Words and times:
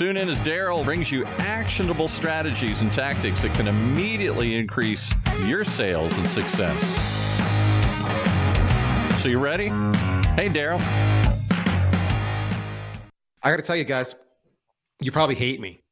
Tune 0.00 0.16
in 0.16 0.30
as 0.30 0.40
Darryl 0.40 0.82
brings 0.82 1.12
you 1.12 1.26
actionable 1.26 2.08
strategies 2.08 2.80
and 2.80 2.90
tactics 2.90 3.42
that 3.42 3.52
can 3.52 3.68
immediately 3.68 4.56
increase 4.56 5.12
your 5.44 5.62
sales 5.62 6.16
and 6.16 6.26
success. 6.26 6.82
So, 9.22 9.28
you 9.28 9.38
ready? 9.38 9.66
Hey, 9.66 10.48
Darryl. 10.48 10.80
I 13.42 13.50
got 13.50 13.56
to 13.56 13.62
tell 13.62 13.76
you 13.76 13.84
guys, 13.84 14.14
you 15.02 15.12
probably 15.12 15.34
hate 15.34 15.60
me. 15.60 15.82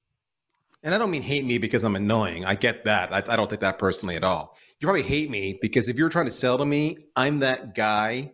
And 0.82 0.94
I 0.94 0.96
don't 0.96 1.10
mean 1.10 1.20
hate 1.20 1.44
me 1.44 1.58
because 1.58 1.84
I'm 1.84 1.94
annoying. 1.94 2.46
I 2.46 2.54
get 2.54 2.84
that. 2.86 3.12
I, 3.12 3.18
I, 3.30 3.36
don't 3.36 3.50
take 3.50 3.60
that 3.60 3.78
personally 3.78 4.16
at 4.16 4.24
all. 4.24 4.56
You 4.80 4.86
probably 4.86 5.02
hate 5.02 5.28
me 5.28 5.58
because 5.60 5.90
if 5.90 5.98
you're 5.98 6.08
trying 6.08 6.24
to 6.24 6.30
sell 6.30 6.56
to 6.56 6.64
me, 6.64 6.96
I'm 7.14 7.40
that 7.40 7.74
guy. 7.74 8.32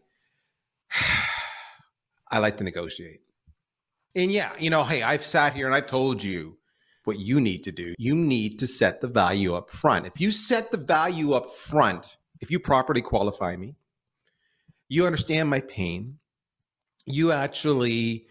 I 2.31 2.39
like 2.39 2.59
to 2.59 2.65
negotiate. 2.65 3.23
And 4.17 4.31
yeah, 4.31 4.53
you 4.59 4.71
know, 4.71 4.85
hey, 4.85 5.03
I've 5.03 5.25
sat 5.25 5.55
here 5.55 5.67
and 5.67 5.75
I've 5.75 5.89
told 5.89 6.23
you 6.23 6.57
what 7.05 7.19
you 7.19 7.41
need 7.41 7.65
to 7.65 7.73
do. 7.73 7.95
You 7.99 8.15
need 8.15 8.59
to 8.61 8.67
set 8.67 9.01
the 9.01 9.09
value 9.09 9.55
up 9.55 9.71
front. 9.71 10.07
If 10.07 10.21
you 10.21 10.31
set 10.31 10.71
the 10.71 10.79
value 10.79 11.33
up 11.33 11.51
front, 11.51 12.17
if 12.41 12.51
you 12.51 12.59
properly 12.59 13.03
qualify 13.03 13.57
me, 13.57 13.75
you 14.89 15.07
understand 15.07 15.51
my 15.51 15.61
pain, 15.61 16.19
you 17.07 17.33
actually 17.33 18.27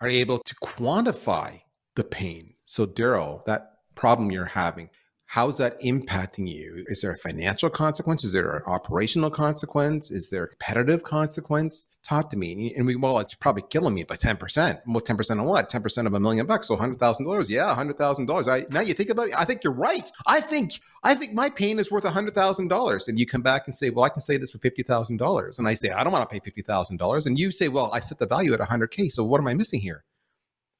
are 0.00 0.08
able 0.08 0.38
to 0.38 0.54
quantify 0.56 1.60
the 1.94 2.04
pain. 2.04 2.54
So, 2.64 2.86
Darryl, 2.86 3.44
that 3.44 3.74
problem 3.94 4.30
you're 4.30 4.44
having, 4.46 4.90
how's 5.32 5.56
that 5.56 5.80
impacting 5.80 6.46
you? 6.46 6.84
Is 6.88 7.00
there 7.00 7.10
a 7.10 7.16
financial 7.16 7.70
consequence? 7.70 8.22
Is 8.22 8.34
there 8.34 8.54
an 8.54 8.62
operational 8.66 9.30
consequence? 9.30 10.10
Is 10.10 10.28
there 10.28 10.44
a 10.44 10.48
competitive 10.48 11.04
consequence? 11.04 11.86
Talk 12.04 12.28
to 12.32 12.36
me. 12.36 12.74
And 12.76 12.86
we, 12.86 12.96
well, 12.96 13.18
it's 13.18 13.34
probably 13.34 13.62
killing 13.70 13.94
me 13.94 14.04
by 14.04 14.16
10%. 14.16 14.82
Well, 14.86 15.00
10% 15.00 15.40
on 15.40 15.46
what? 15.46 15.70
10% 15.70 16.06
of 16.06 16.12
a 16.12 16.20
million 16.20 16.44
bucks. 16.44 16.68
So 16.68 16.76
$100,000. 16.76 17.48
Yeah, 17.48 17.74
$100,000. 17.74 18.46
I, 18.46 18.66
now 18.68 18.80
you 18.80 18.92
think 18.92 19.08
about 19.08 19.28
it, 19.28 19.40
I 19.40 19.46
think 19.46 19.64
you're 19.64 19.72
right. 19.72 20.12
I 20.26 20.42
think, 20.42 20.72
I 21.02 21.14
think 21.14 21.32
my 21.32 21.48
pain 21.48 21.78
is 21.78 21.90
worth 21.90 22.04
$100,000. 22.04 23.08
And 23.08 23.18
you 23.18 23.24
come 23.24 23.40
back 23.40 23.62
and 23.64 23.74
say, 23.74 23.88
well, 23.88 24.04
I 24.04 24.10
can 24.10 24.20
say 24.20 24.36
this 24.36 24.50
for 24.50 24.58
$50,000. 24.58 25.58
And 25.58 25.66
I 25.66 25.72
say, 25.72 25.88
I 25.92 26.04
don't 26.04 26.12
want 26.12 26.28
to 26.28 26.40
pay 26.40 26.50
$50,000. 26.50 27.26
And 27.26 27.38
you 27.38 27.52
say, 27.52 27.68
well, 27.68 27.88
I 27.94 28.00
set 28.00 28.18
the 28.18 28.26
value 28.26 28.52
at 28.52 28.60
100K. 28.60 29.10
So 29.10 29.24
what 29.24 29.40
am 29.40 29.48
I 29.48 29.54
missing 29.54 29.80
here? 29.80 30.04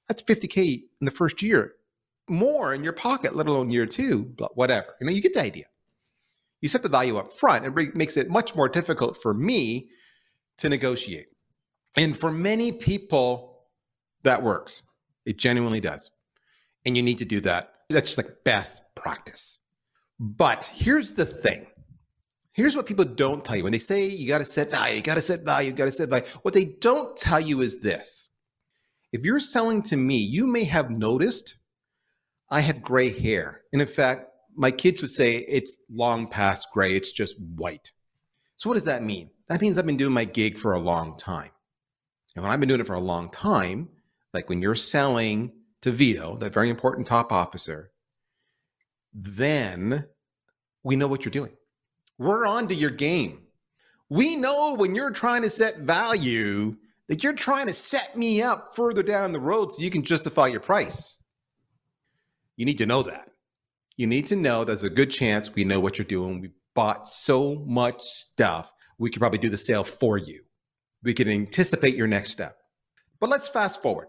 That's 0.09 0.23
50K 0.23 0.83
in 1.01 1.07
the 1.07 1.11
first 1.11 1.43
year 1.43 1.77
more 2.29 2.75
in 2.75 2.85
your 2.85 2.93
pocket, 2.93 3.35
let 3.35 3.47
alone 3.47 3.71
year 3.71 3.87
two, 3.87 4.35
whatever. 4.55 4.95
You 5.01 5.07
know, 5.07 5.13
you 5.13 5.21
get 5.21 5.35
the 5.35 5.43
idea. 5.43 5.65
You 6.61 6.69
set 6.69 6.83
the 6.83 6.89
value 6.89 7.17
up 7.17 7.33
front 7.33 7.67
and 7.67 7.77
it 7.79 7.97
makes 7.97 8.17
it 8.17 8.31
much 8.31 8.55
more 8.55 8.69
difficult 8.69 9.17
for 9.17 9.35
me 9.35 9.91
to 10.59 10.69
negotiate. 10.69 11.27
And 11.97 12.17
for 12.17 12.31
many 12.31 12.73
people, 12.73 13.67
that 14.23 14.43
works. 14.43 14.83
It 15.27 15.37
genuinely 15.37 15.81
does. 15.81 16.11
And 16.87 16.97
you 16.97 17.03
need 17.03 17.19
to 17.19 17.25
do 17.25 17.41
that. 17.41 17.75
That's 17.89 18.15
just 18.15 18.19
like 18.19 18.45
best 18.45 18.83
practice. 18.95 19.59
But 20.19 20.71
here's 20.73 21.13
the 21.13 21.27
thing. 21.27 21.67
Here's 22.53 22.77
what 22.77 22.87
people 22.87 23.05
don't 23.05 23.45
tell 23.45 23.57
you 23.57 23.65
when 23.65 23.73
they 23.73 23.79
say 23.79 24.07
you 24.07 24.29
got 24.29 24.39
to 24.39 24.45
set 24.45 24.71
value, 24.71 24.97
you 24.97 25.03
got 25.03 25.15
to 25.15 25.23
set 25.23 25.41
value, 25.41 25.71
you 25.71 25.75
got 25.75 25.87
to 25.87 25.93
set 25.93 26.11
value. 26.11 26.27
What 26.43 26.55
they 26.55 26.67
don't 26.67 27.17
tell 27.17 27.41
you 27.41 27.61
is 27.63 27.81
this. 27.81 28.29
If 29.13 29.25
you're 29.25 29.41
selling 29.41 29.83
to 29.83 29.97
me, 29.97 30.17
you 30.17 30.47
may 30.47 30.65
have 30.65 30.91
noticed 30.91 31.57
I 32.53 32.61
had 32.61 32.83
gray 32.83 33.09
hair. 33.09 33.63
And 33.73 33.81
in 33.81 33.89
fact, 33.89 34.29
my 34.55 34.71
kids 34.71 35.01
would 35.01 35.11
say 35.11 35.37
it's 35.49 35.79
long 35.91 36.29
past 36.29 36.69
gray, 36.71 36.95
it's 36.95 37.11
just 37.11 37.41
white. 37.41 37.91
So, 38.57 38.69
what 38.69 38.75
does 38.75 38.85
that 38.85 39.03
mean? 39.03 39.31
That 39.49 39.63
means 39.63 39.79
I've 39.79 39.87
been 39.87 39.97
doing 39.97 40.13
my 40.13 40.27
gig 40.27 40.59
for 40.59 40.75
a 40.75 40.79
long 40.79 41.17
time. 41.17 41.51
And 42.37 42.45
when 42.45 42.53
I've 42.53 42.61
been 42.61 42.69
doing 42.69 42.83
it 42.83 42.87
for 42.87 42.93
a 42.93 43.01
long 43.01 43.31
time, 43.31 43.89
like 44.35 44.51
when 44.51 44.61
you're 44.61 44.75
selling 44.75 45.53
to 45.81 45.91
VITO, 45.91 46.37
that 46.37 46.53
very 46.53 46.69
important 46.69 47.07
top 47.07 47.33
officer, 47.33 47.91
then 49.15 50.07
we 50.83 50.95
know 50.95 51.09
what 51.09 51.25
you're 51.25 51.33
doing. 51.33 51.57
We're 52.19 52.47
on 52.47 52.69
to 52.69 52.75
your 52.75 52.91
game. 52.91 53.47
We 54.11 54.37
know 54.37 54.75
when 54.75 54.95
you're 54.95 55.11
trying 55.11 55.43
to 55.43 55.51
set 55.51 55.79
value 55.79 56.77
that 57.09 57.23
you're 57.23 57.33
trying 57.33 57.67
to 57.67 57.75
set 57.75 58.15
me 58.15 58.43
up 58.43 58.77
further 58.77 59.03
down 59.03 59.33
the 59.33 59.41
road 59.41 59.73
so 59.73 59.83
you 59.83 59.91
can 59.91 60.03
justify 60.03 60.49
your 60.49 60.61
price. 60.61 61.17
You 62.63 62.67
need 62.67 62.79
to 62.79 62.87
know 62.87 63.03
that. 63.03 63.29
You 63.97 64.07
need 64.07 64.29
to 64.29 64.37
know 64.37 64.63
there's 64.63 64.85
a 64.85 64.89
good 64.89 65.11
chance 65.11 65.53
we 65.53 65.65
know 65.65 65.81
what 65.81 65.99
you're 65.99 66.05
doing. 66.05 66.41
We 66.41 66.51
bought 66.77 67.09
so 67.09 67.57
much 67.67 68.01
stuff, 68.01 68.73
we 68.99 69.11
could 69.11 69.19
probably 69.19 69.41
do 69.41 69.49
the 69.49 69.59
sale 69.59 69.83
for 69.83 70.17
you. 70.17 70.45
We 71.03 71.13
can 71.13 71.29
anticipate 71.29 71.97
your 71.97 72.07
next 72.07 72.31
step. 72.31 72.57
But 73.19 73.31
let's 73.31 73.49
fast 73.49 73.83
forward. 73.83 74.07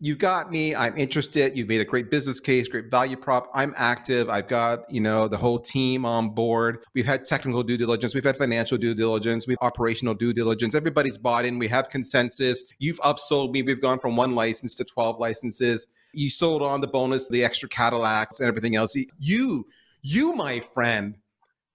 You 0.00 0.16
got 0.16 0.50
me. 0.50 0.74
I'm 0.74 0.96
interested. 0.96 1.56
You've 1.56 1.68
made 1.68 1.82
a 1.82 1.84
great 1.84 2.10
business 2.10 2.40
case, 2.40 2.66
great 2.66 2.90
value 2.90 3.16
prop. 3.16 3.48
I'm 3.54 3.72
active. 3.76 4.28
I've 4.28 4.48
got, 4.48 4.92
you 4.92 5.00
know, 5.00 5.28
the 5.28 5.36
whole 5.36 5.60
team 5.60 6.04
on 6.04 6.30
board. 6.30 6.78
We've 6.94 7.06
had 7.06 7.24
technical 7.24 7.62
due 7.62 7.78
diligence. 7.78 8.12
We've 8.12 8.24
had 8.24 8.36
financial 8.36 8.76
due 8.76 8.96
diligence. 8.96 9.46
We've 9.46 9.56
operational 9.60 10.14
due 10.14 10.32
diligence. 10.32 10.74
Everybody's 10.74 11.16
bought 11.16 11.44
in. 11.44 11.60
We 11.60 11.68
have 11.68 11.90
consensus. 11.90 12.64
You've 12.80 12.98
upsold 13.02 13.52
me. 13.52 13.62
We've 13.62 13.80
gone 13.80 14.00
from 14.00 14.16
one 14.16 14.34
license 14.34 14.74
to 14.74 14.84
12 14.84 15.20
licenses. 15.20 15.86
You 16.14 16.30
sold 16.30 16.62
on 16.62 16.80
the 16.80 16.86
bonus, 16.86 17.28
the 17.28 17.44
extra 17.44 17.68
Cadillacs 17.68 18.40
and 18.40 18.48
everything 18.48 18.76
else. 18.76 18.96
You, 19.18 19.66
you, 20.02 20.32
my 20.34 20.60
friend, 20.60 21.16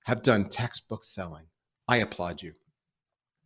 have 0.06 0.22
done 0.22 0.50
textbook 0.50 1.04
selling. 1.04 1.46
I 1.88 1.98
applaud 1.98 2.42
you. 2.42 2.54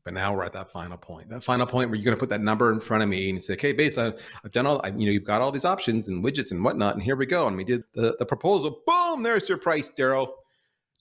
But 0.03 0.13
now 0.13 0.35
we're 0.35 0.43
at 0.43 0.51
that 0.53 0.69
final 0.69 0.97
point. 0.97 1.29
That 1.29 1.43
final 1.43 1.65
point 1.65 1.89
where 1.89 1.95
you're 1.95 2.03
going 2.03 2.15
to 2.15 2.19
put 2.19 2.29
that 2.29 2.41
number 2.41 2.73
in 2.73 2.79
front 2.81 3.03
of 3.03 3.09
me 3.09 3.29
and 3.29 3.41
say, 3.41 3.53
"Okay, 3.53 3.71
base, 3.71 3.97
I've 3.97 4.19
done 4.51 4.65
all. 4.65 4.81
I, 4.83 4.89
you 4.89 5.05
know, 5.05 5.11
you've 5.13 5.23
got 5.23 5.41
all 5.41 5.51
these 5.51 5.63
options 5.63 6.09
and 6.09 6.23
widgets 6.23 6.51
and 6.51 6.61
whatnot, 6.61 6.95
and 6.95 7.01
here 7.01 7.15
we 7.15 7.25
go." 7.25 7.47
And 7.47 7.55
we 7.55 7.63
did 7.63 7.83
the, 7.93 8.17
the 8.19 8.25
proposal. 8.25 8.81
Boom! 8.85 9.23
There's 9.23 9.47
your 9.47 9.57
price, 9.57 9.89
Darryl. 9.97 10.27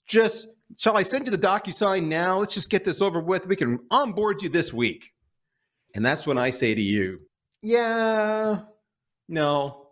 Just 0.07 0.47
shall 0.79 0.95
I 0.95 1.03
send 1.03 1.25
you 1.25 1.31
the 1.31 1.37
DocuSign 1.37 2.03
now? 2.03 2.39
Let's 2.39 2.53
just 2.53 2.69
get 2.69 2.85
this 2.85 3.01
over 3.01 3.19
with. 3.19 3.45
We 3.45 3.57
can 3.57 3.79
onboard 3.91 4.41
you 4.41 4.47
this 4.47 4.71
week. 4.71 5.11
And 5.95 6.05
that's 6.05 6.25
when 6.25 6.37
I 6.37 6.49
say 6.49 6.73
to 6.73 6.81
you, 6.81 7.19
"Yeah, 7.61 8.61
no, 9.27 9.82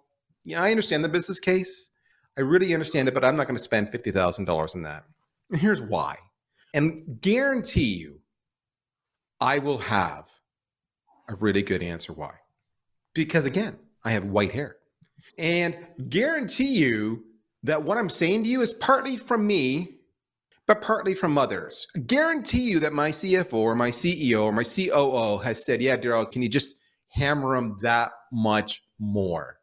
yeah, 0.44 0.62
I 0.62 0.72
understand 0.72 1.03
the 1.03 1.09
business 1.09 1.40
case. 1.40 1.91
I 2.38 2.41
really 2.41 2.74
understand 2.74 3.07
it, 3.07 3.13
but 3.13 3.25
I'm 3.25 3.35
not 3.35 3.47
going 3.47 3.57
to 3.57 3.63
spend 3.63 3.91
$50,000 3.91 4.75
in 4.75 4.84
that. 4.84 5.03
And 5.50 5.59
here's 5.59 5.81
why. 5.81 6.16
And 6.74 7.19
guarantee 7.22 7.96
you, 7.96 8.22
I 9.40 9.59
will 9.59 9.80
have 9.80 10.30
a 11.30 11.35
really 11.35 11.62
good 11.62 11.84
answer 11.84 12.13
why. 12.13 12.35
Because 13.13 13.46
again, 13.46 13.78
I 14.06 14.12
have 14.12 14.25
white 14.25 14.51
hair. 14.51 14.78
And 15.38 15.75
guarantee 16.09 16.74
you 16.75 17.25
that 17.63 17.84
what 17.84 17.97
I'm 17.97 18.09
saying 18.09 18.44
to 18.44 18.50
you 18.50 18.62
is 18.62 18.74
partly 18.74 19.18
from 19.18 19.46
me, 19.46 19.97
but 20.68 20.81
partly 20.81 21.13
from 21.13 21.38
others. 21.38 21.85
Guarantee 22.07 22.69
you 22.69 22.80
that 22.80 22.94
my 22.94 23.09
CFO 23.09 23.53
or 23.53 23.75
my 23.75 23.90
CEO 23.90 24.46
or 24.46 24.51
my 24.51 24.63
COO 24.63 25.38
has 25.44 25.66
said, 25.66 25.81
Yeah, 25.81 25.97
Darryl, 25.97 26.31
can 26.31 26.41
you 26.41 26.50
just 26.50 26.78
hammer 27.09 27.56
them 27.56 27.78
that 27.81 28.12
much 28.31 28.84
more? 29.00 29.57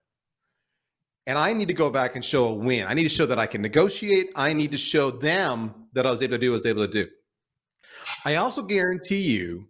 And 1.28 1.37
I 1.37 1.53
need 1.53 1.69
to 1.69 1.75
go 1.75 1.91
back 1.91 2.16
and 2.16 2.25
show 2.25 2.47
a 2.47 2.55
win. 2.55 2.87
I 2.88 2.94
need 2.94 3.03
to 3.03 3.11
show 3.11 3.26
that 3.26 3.38
I 3.38 3.47
can 3.47 3.61
negotiate. 3.61 4.31
I 4.35 4.55
need 4.55 4.73
to 4.73 4.79
show 4.79 5.11
them 5.11 5.88
that 5.93 6.06
I 6.06 6.11
was 6.11 6.23
able 6.23 6.32
to 6.32 6.38
do 6.38 6.50
what 6.50 6.55
I 6.55 6.56
was 6.56 6.67
able 6.67 6.87
to 6.87 6.93
do. 6.93 7.08
I 8.25 8.37
also 8.37 8.62
guarantee 8.62 9.20
you 9.20 9.69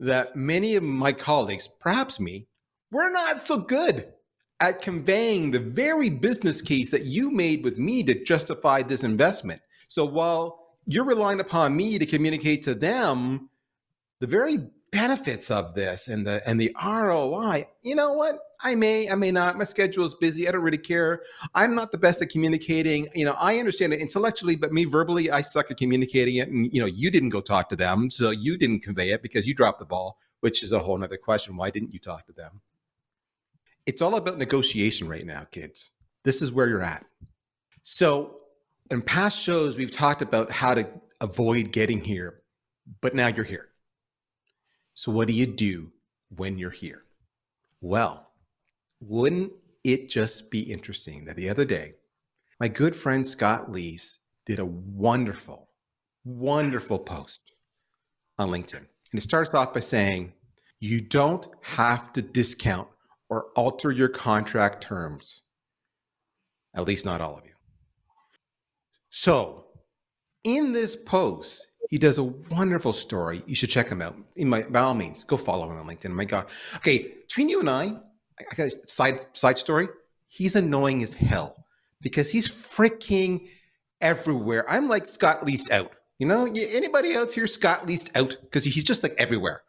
that 0.00 0.34
many 0.34 0.76
of 0.76 0.82
my 0.82 1.12
colleagues, 1.12 1.68
perhaps 1.68 2.18
me, 2.18 2.48
were 2.90 3.10
not 3.10 3.38
so 3.38 3.58
good 3.58 4.14
at 4.60 4.80
conveying 4.80 5.50
the 5.50 5.58
very 5.58 6.08
business 6.08 6.62
case 6.62 6.90
that 6.92 7.04
you 7.04 7.30
made 7.30 7.64
with 7.64 7.78
me 7.78 8.02
to 8.04 8.24
justify 8.24 8.80
this 8.80 9.04
investment. 9.04 9.60
So 9.88 10.06
while 10.06 10.70
you're 10.86 11.04
relying 11.04 11.40
upon 11.40 11.76
me 11.76 11.98
to 11.98 12.06
communicate 12.06 12.62
to 12.62 12.74
them 12.74 13.50
the 14.20 14.26
very 14.26 14.58
benefits 14.90 15.50
of 15.50 15.74
this 15.74 16.08
and 16.08 16.26
the 16.26 16.40
and 16.48 16.58
the 16.58 16.74
ROI, 16.82 17.66
you 17.82 17.94
know 17.94 18.14
what? 18.14 18.38
I 18.64 18.74
may, 18.74 19.10
I 19.10 19.14
may 19.14 19.30
not. 19.30 19.58
My 19.58 19.64
schedule 19.64 20.06
is 20.06 20.14
busy. 20.14 20.48
I 20.48 20.52
don't 20.52 20.62
really 20.62 20.78
care. 20.78 21.22
I'm 21.54 21.74
not 21.74 21.92
the 21.92 21.98
best 21.98 22.22
at 22.22 22.30
communicating. 22.30 23.06
You 23.14 23.26
know, 23.26 23.36
I 23.38 23.58
understand 23.58 23.92
it 23.92 24.00
intellectually, 24.00 24.56
but 24.56 24.72
me 24.72 24.86
verbally, 24.86 25.30
I 25.30 25.42
suck 25.42 25.70
at 25.70 25.76
communicating 25.76 26.36
it. 26.36 26.48
And, 26.48 26.72
you 26.72 26.80
know, 26.80 26.86
you 26.86 27.10
didn't 27.10 27.28
go 27.28 27.42
talk 27.42 27.68
to 27.68 27.76
them. 27.76 28.10
So 28.10 28.30
you 28.30 28.56
didn't 28.56 28.80
convey 28.80 29.10
it 29.10 29.22
because 29.22 29.46
you 29.46 29.54
dropped 29.54 29.80
the 29.80 29.84
ball, 29.84 30.18
which 30.40 30.62
is 30.62 30.72
a 30.72 30.78
whole 30.78 30.96
nother 30.96 31.18
question. 31.18 31.56
Why 31.56 31.68
didn't 31.68 31.92
you 31.92 32.00
talk 32.00 32.26
to 32.26 32.32
them? 32.32 32.62
It's 33.86 34.00
all 34.00 34.16
about 34.16 34.38
negotiation 34.38 35.08
right 35.08 35.26
now, 35.26 35.44
kids. 35.50 35.92
This 36.22 36.40
is 36.40 36.50
where 36.50 36.66
you're 36.66 36.82
at. 36.82 37.04
So 37.82 38.40
In 38.90 39.02
past 39.02 39.42
shows, 39.42 39.76
we've 39.78 39.90
talked 39.90 40.22
about 40.22 40.50
how 40.50 40.74
to 40.74 40.88
avoid 41.20 41.72
getting 41.72 42.02
here, 42.02 42.42
but 43.00 43.14
now 43.14 43.28
you're 43.28 43.44
here. 43.44 43.68
So, 44.94 45.10
what 45.10 45.26
do 45.28 45.34
you 45.34 45.46
do 45.46 45.90
when 46.34 46.58
you're 46.58 46.70
here? 46.70 47.04
Well, 47.80 48.30
wouldn't 49.06 49.52
it 49.84 50.08
just 50.08 50.50
be 50.50 50.60
interesting 50.60 51.24
that 51.24 51.36
the 51.36 51.48
other 51.48 51.64
day, 51.64 51.94
my 52.60 52.68
good 52.68 52.96
friend 52.96 53.26
Scott 53.26 53.70
Leese 53.70 54.18
did 54.46 54.58
a 54.58 54.66
wonderful, 54.66 55.68
wonderful 56.24 56.98
post 56.98 57.40
on 58.38 58.50
LinkedIn. 58.50 58.78
And 58.78 58.86
it 59.14 59.22
starts 59.22 59.52
off 59.54 59.74
by 59.74 59.80
saying, 59.80 60.32
you 60.78 61.00
don't 61.00 61.46
have 61.62 62.12
to 62.14 62.22
discount 62.22 62.88
or 63.28 63.46
alter 63.56 63.90
your 63.90 64.08
contract 64.08 64.82
terms. 64.82 65.42
At 66.76 66.86
least 66.86 67.04
not 67.04 67.20
all 67.20 67.38
of 67.38 67.44
you. 67.44 67.52
So, 69.10 69.66
in 70.42 70.72
this 70.72 70.96
post, 70.96 71.66
he 71.88 71.98
does 71.98 72.18
a 72.18 72.24
wonderful 72.24 72.92
story. 72.92 73.42
You 73.46 73.54
should 73.54 73.70
check 73.70 73.88
him 73.88 74.02
out. 74.02 74.16
In 74.36 74.48
my, 74.48 74.62
by 74.62 74.80
all 74.80 74.94
means, 74.94 75.22
go 75.24 75.36
follow 75.36 75.70
him 75.70 75.78
on 75.78 75.86
LinkedIn. 75.86 76.10
Oh 76.10 76.14
my 76.14 76.24
God. 76.24 76.46
Okay, 76.76 77.12
between 77.26 77.48
you 77.48 77.60
and 77.60 77.70
I, 77.70 77.92
I 78.40 78.68
side 78.86 79.20
side 79.32 79.58
story. 79.58 79.88
He's 80.28 80.56
annoying 80.56 81.02
as 81.02 81.14
hell 81.14 81.64
because 82.00 82.30
he's 82.30 82.48
freaking 82.48 83.48
everywhere. 84.00 84.64
I'm 84.68 84.88
like 84.88 85.06
Scott 85.06 85.44
Least 85.44 85.70
out. 85.70 85.92
You 86.18 86.26
know, 86.26 86.46
anybody 86.46 87.12
else 87.12 87.34
here 87.34 87.46
Scott 87.46 87.86
Least 87.86 88.16
out 88.16 88.36
because 88.42 88.64
he's 88.64 88.84
just 88.84 89.02
like 89.02 89.14
everywhere. 89.18 89.62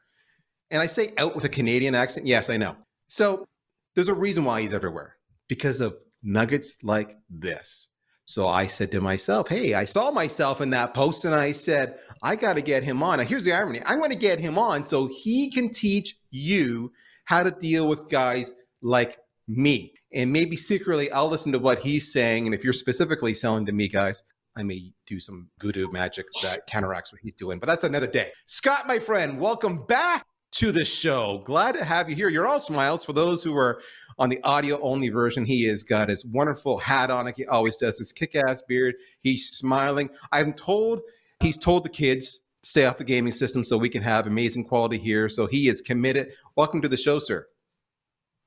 And 0.71 0.81
I 0.81 0.87
say 0.87 1.09
out 1.17 1.35
with 1.35 1.45
a 1.45 1.49
Canadian 1.49 1.95
accent. 1.95 2.27
Yes, 2.27 2.49
I 2.49 2.57
know. 2.57 2.75
So 3.07 3.47
there's 3.93 4.09
a 4.09 4.13
reason 4.13 4.43
why 4.43 4.61
he's 4.61 4.73
everywhere 4.73 5.15
because 5.47 5.81
of 5.81 5.95
nuggets 6.23 6.75
like 6.83 7.13
this. 7.29 7.89
So 8.25 8.47
I 8.47 8.65
said 8.65 8.91
to 8.91 9.01
myself, 9.01 9.47
Hey, 9.47 9.75
I 9.75 9.85
saw 9.85 10.09
myself 10.09 10.59
in 10.61 10.71
that 10.71 10.93
post 10.93 11.25
and 11.25 11.35
I 11.35 11.51
said, 11.51 11.99
I 12.23 12.35
got 12.35 12.55
to 12.55 12.61
get 12.61 12.83
him 12.83 13.03
on. 13.03 13.19
Now, 13.19 13.23
here's 13.23 13.45
the 13.45 13.53
irony 13.53 13.81
I 13.85 13.95
want 13.95 14.11
to 14.11 14.17
get 14.17 14.39
him 14.39 14.57
on 14.57 14.85
so 14.85 15.07
he 15.07 15.49
can 15.51 15.69
teach 15.69 16.15
you 16.31 16.91
how 17.25 17.43
to 17.43 17.51
deal 17.51 17.87
with 17.87 18.07
guys 18.09 18.53
like 18.81 19.17
me. 19.47 19.93
And 20.13 20.31
maybe 20.31 20.55
secretly, 20.55 21.11
I'll 21.11 21.27
listen 21.27 21.51
to 21.51 21.59
what 21.59 21.79
he's 21.79 22.11
saying. 22.11 22.45
And 22.45 22.55
if 22.55 22.63
you're 22.63 22.73
specifically 22.73 23.33
selling 23.33 23.65
to 23.65 23.71
me, 23.71 23.87
guys, 23.87 24.23
I 24.57 24.63
may 24.63 24.91
do 25.05 25.19
some 25.19 25.49
voodoo 25.59 25.91
magic 25.91 26.25
that 26.41 26.65
counteracts 26.67 27.11
what 27.11 27.19
he's 27.21 27.35
doing, 27.35 27.59
but 27.59 27.67
that's 27.67 27.83
another 27.83 28.07
day. 28.07 28.31
Scott, 28.45 28.87
my 28.87 28.99
friend, 28.99 29.39
welcome 29.39 29.85
back 29.85 30.25
to 30.53 30.71
the 30.71 30.85
show. 30.85 31.41
Glad 31.45 31.75
to 31.75 31.83
have 31.83 32.09
you 32.09 32.15
here. 32.15 32.29
You're 32.29 32.47
all 32.47 32.59
smiles 32.59 33.03
for 33.03 33.11
those 33.11 33.43
who 33.43 33.57
are 33.57 33.81
on 34.17 34.29
the 34.29 34.41
audio 34.43 34.79
only 34.81 35.09
version. 35.09 35.43
He 35.43 35.65
has 35.65 35.83
got 35.83 36.07
his 36.07 36.23
wonderful 36.23 36.77
hat 36.77 37.11
on, 37.11 37.31
he 37.35 37.45
always 37.45 37.75
does, 37.75 37.99
his 37.99 38.13
kick 38.13 38.35
ass 38.35 38.61
beard. 38.65 38.95
He's 39.21 39.49
smiling. 39.49 40.09
I'm 40.31 40.53
told 40.53 41.01
he's 41.41 41.57
told 41.57 41.83
the 41.83 41.89
kids 41.89 42.39
stay 42.65 42.85
off 42.85 42.97
the 42.97 43.03
gaming 43.03 43.31
system 43.31 43.63
so 43.63 43.77
we 43.77 43.89
can 43.89 44.01
have 44.01 44.25
amazing 44.27 44.65
quality 44.65 44.97
here. 44.97 45.29
So 45.29 45.45
he 45.45 45.67
is 45.67 45.81
committed. 45.81 46.31
Welcome 46.55 46.81
to 46.81 46.89
the 46.89 46.97
show, 46.97 47.19
sir. 47.19 47.45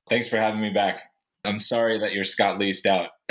Thanks 0.09 0.29
for 0.29 0.39
having 0.39 0.61
me 0.61 0.71
back. 0.71 1.03
I'm 1.45 1.61
sorry 1.61 1.99
that 2.01 2.13
you're 2.13 2.25
Scott 2.25 2.59
leased 2.59 2.85
out. 2.87 3.11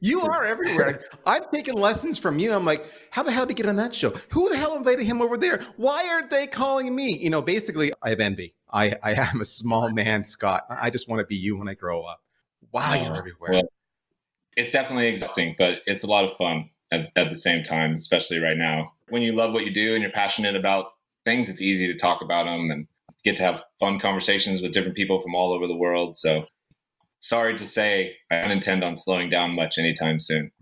you 0.00 0.20
are 0.20 0.44
everywhere. 0.44 1.02
I've 1.26 1.50
taken 1.50 1.74
lessons 1.74 2.16
from 2.18 2.38
you. 2.38 2.52
I'm 2.52 2.64
like, 2.64 2.86
how 3.10 3.24
the 3.24 3.32
hell 3.32 3.44
did 3.44 3.56
he 3.58 3.62
get 3.62 3.68
on 3.68 3.76
that 3.76 3.94
show? 3.94 4.10
Who 4.30 4.48
the 4.48 4.56
hell 4.56 4.76
invited 4.76 5.04
him 5.04 5.20
over 5.20 5.36
there? 5.36 5.62
Why 5.76 6.08
aren't 6.08 6.30
they 6.30 6.46
calling 6.46 6.94
me? 6.94 7.18
You 7.18 7.30
know, 7.30 7.42
basically, 7.42 7.92
I 8.02 8.10
have 8.10 8.20
envy. 8.20 8.54
I, 8.70 8.94
I 9.02 9.12
am 9.14 9.40
a 9.40 9.44
small 9.44 9.90
man, 9.90 10.24
Scott. 10.24 10.62
I 10.70 10.90
just 10.90 11.08
want 11.08 11.20
to 11.20 11.26
be 11.26 11.36
you 11.36 11.58
when 11.58 11.68
I 11.68 11.74
grow 11.74 12.04
up. 12.04 12.20
Wow, 12.70 12.94
you're 12.94 13.14
oh, 13.14 13.18
everywhere. 13.18 13.50
Well, 13.52 13.68
it's 14.56 14.70
definitely 14.70 15.08
exhausting, 15.08 15.56
but 15.58 15.80
it's 15.86 16.04
a 16.04 16.06
lot 16.06 16.24
of 16.24 16.36
fun 16.36 16.70
at, 16.92 17.10
at 17.16 17.30
the 17.30 17.36
same 17.36 17.62
time, 17.62 17.94
especially 17.94 18.38
right 18.38 18.56
now. 18.56 18.92
When 19.08 19.22
you 19.22 19.32
love 19.32 19.52
what 19.52 19.64
you 19.64 19.72
do 19.72 19.94
and 19.94 20.02
you're 20.02 20.12
passionate 20.12 20.56
about 20.56 20.86
things, 21.24 21.48
it's 21.48 21.62
easy 21.62 21.86
to 21.86 21.98
talk 21.98 22.22
about 22.22 22.46
them 22.46 22.70
and 22.70 22.86
get 23.24 23.36
to 23.36 23.42
have 23.42 23.64
fun 23.80 23.98
conversations 23.98 24.62
with 24.62 24.72
different 24.72 24.96
people 24.96 25.20
from 25.20 25.34
all 25.34 25.52
over 25.52 25.66
the 25.66 25.76
world. 25.76 26.16
So 26.16 26.44
sorry 27.18 27.54
to 27.56 27.64
say, 27.66 28.16
I 28.30 28.40
don't 28.40 28.52
intend 28.52 28.84
on 28.84 28.96
slowing 28.96 29.28
down 29.28 29.54
much 29.54 29.78
anytime 29.78 30.20
soon. 30.20 30.50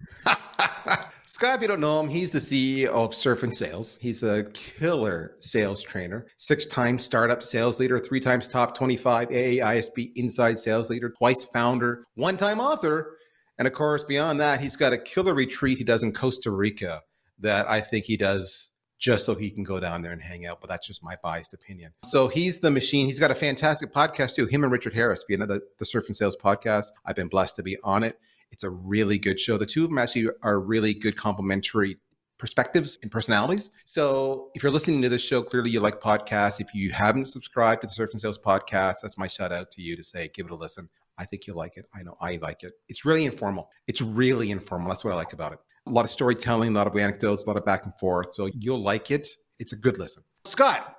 Scott, 1.27 1.57
if 1.57 1.63
you 1.63 1.69
don't 1.69 1.81
know 1.81 1.99
him, 1.99 2.09
he's 2.09 2.31
the 2.31 2.39
CEO 2.39 2.89
of 2.91 3.15
Surf 3.15 3.43
and 3.43 3.53
Sales. 3.53 3.99
He's 4.01 4.23
a 4.23 4.45
killer 4.53 5.35
sales 5.41 5.83
trainer, 5.83 6.27
six 6.37 6.65
time 6.67 6.99
startup 6.99 7.43
sales 7.43 7.81
leader, 7.81 7.99
three 7.99 8.21
times 8.21 8.47
top 8.47 8.77
25 8.77 9.29
AA-ISP 9.29 10.13
inside 10.15 10.59
sales 10.59 10.91
leader, 10.91 11.13
twice 11.19 11.45
founder, 11.45 12.07
one 12.15 12.37
time 12.37 12.61
author. 12.61 13.17
And 13.59 13.69
of 13.69 13.75
course, 13.75 14.05
beyond 14.05 14.41
that, 14.41 14.61
he's 14.61 14.77
got 14.77 14.93
a 14.93 14.99
killer 14.99 15.35
retreat 15.35 15.79
he 15.79 15.85
does 15.85 16.03
in 16.03 16.13
Costa 16.13 16.51
Rica 16.51 17.03
that 17.39 17.69
I 17.69 17.81
think 17.81 18.05
he 18.05 18.17
does 18.17 18.73
just 18.99 19.27
so 19.27 19.35
he 19.35 19.51
can 19.51 19.65
go 19.65 19.79
down 19.81 20.03
there 20.03 20.13
and 20.13 20.23
hang 20.23 20.47
out. 20.47 20.61
But 20.61 20.71
that's 20.71 20.87
just 20.87 21.05
my 21.05 21.17
biased 21.23 21.55
opinion. 21.55 21.93
So 22.05 22.29
he's 22.29 22.61
the 22.61 22.71
machine. 22.71 23.07
He's 23.07 23.19
got 23.19 23.31
a 23.31 23.35
fantastic 23.35 23.93
podcast 23.93 24.35
too. 24.35 24.47
Him 24.47 24.65
and 24.65 24.73
Richard 24.73 24.95
Harris, 24.95 25.25
being 25.25 25.41
the, 25.41 25.61
the 25.79 25.85
Surf 25.85 26.07
and 26.07 26.17
Sales 26.17 26.37
podcast. 26.37 26.87
I've 27.05 27.17
been 27.17 27.29
blessed 27.29 27.57
to 27.57 27.63
be 27.63 27.77
on 27.85 28.03
it. 28.03 28.19
It's 28.51 28.65
a 28.65 28.71
really 28.71 29.19
good 29.19 29.39
show. 29.41 29.59
The 29.59 29.67
two 29.67 29.85
of 29.85 29.91
them 29.91 29.99
actually 29.99 30.29
are 30.43 30.61
really 30.61 30.95
good 30.95 31.17
complementary 31.17 31.99
perspectives 32.39 32.99
and 33.03 33.11
personalities. 33.11 33.71
So 33.85 34.51
if 34.55 34.63
you're 34.63 34.73
listening 34.73 35.03
to 35.03 35.09
this 35.09 35.25
show, 35.25 35.43
clearly 35.43 35.71
you 35.71 35.81
like 35.81 36.01
podcasts. 36.01 36.61
If 36.61 36.75
you 36.75 36.91
haven't 36.91 37.27
subscribed 37.27 37.83
to 37.83 37.87
the 37.87 37.93
Surf 37.93 38.11
and 38.13 38.21
Sales 38.21 38.39
podcast, 38.39 38.97
that's 39.03 39.19
my 39.19 39.27
shout 39.27 39.53
out 39.53 39.71
to 39.73 39.83
you 39.83 39.97
to 39.97 40.03
say, 40.03 40.29
give 40.33 40.47
it 40.47 40.53
a 40.53 40.57
listen. 40.57 40.89
I 41.19 41.25
think 41.25 41.47
you'll 41.47 41.57
like 41.57 41.77
it. 41.77 41.87
I 41.95 42.03
know 42.03 42.17
I 42.21 42.39
like 42.43 42.63
it. 42.63 42.73
It's 42.89 43.05
really 43.05 43.25
informal. 43.25 43.69
It's 43.87 44.01
really 44.01 44.51
informal. 44.51 44.89
That's 44.89 45.05
what 45.05 45.13
I 45.13 45.17
like 45.17 45.33
about 45.33 45.53
it 45.53 45.59
a 45.87 45.91
lot 45.91 46.05
of 46.05 46.11
storytelling, 46.11 46.71
a 46.71 46.73
lot 46.73 46.87
of 46.87 46.97
anecdotes, 46.97 47.45
a 47.45 47.49
lot 47.49 47.57
of 47.57 47.65
back 47.65 47.85
and 47.85 47.95
forth. 47.99 48.35
So 48.35 48.49
you'll 48.59 48.83
like 48.83 49.11
it. 49.11 49.29
It's 49.59 49.73
a 49.73 49.77
good 49.77 49.99
listen. 49.99 50.23
Scott, 50.45 50.97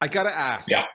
I 0.00 0.08
got 0.08 0.24
to 0.24 0.36
ask. 0.36 0.70
Yeah. 0.70 0.86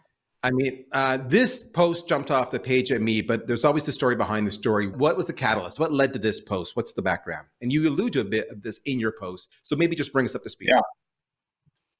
I 0.44 0.52
mean, 0.52 0.86
uh, 0.92 1.18
this 1.25 1.64
post 1.64 2.08
jumped 2.08 2.30
off 2.30 2.52
the 2.52 2.60
page 2.60 2.92
at 2.92 3.02
me, 3.02 3.22
but 3.22 3.48
there's 3.48 3.66
always 3.66 3.84
the 3.84 3.92
story 3.92 4.16
behind 4.16 4.46
the 4.46 4.52
story. 4.52 4.88
What 4.88 5.18
was 5.18 5.25
the 5.25 5.34
catalyst? 5.34 5.80
What 5.80 5.92
led 5.92 6.13
to 6.13 6.20
this 6.20 6.42
post? 6.42 6.75
What's 6.75 6.94
the 6.94 7.02
background? 7.02 7.48
And 7.62 7.74
you 7.74 7.88
allude 7.90 8.13
to 8.13 8.22
a 8.22 8.25
bit 8.25 8.48
of 8.52 8.62
this 8.62 8.80
in 8.86 9.00
your 9.00 9.13
post. 9.20 9.50
So 9.63 9.75
maybe 9.75 9.96
just 9.96 10.13
bring 10.13 10.25
us 10.25 10.36
up 10.36 10.44
to 10.44 10.50
speed. 10.50 10.70
Yeah. 10.70 10.81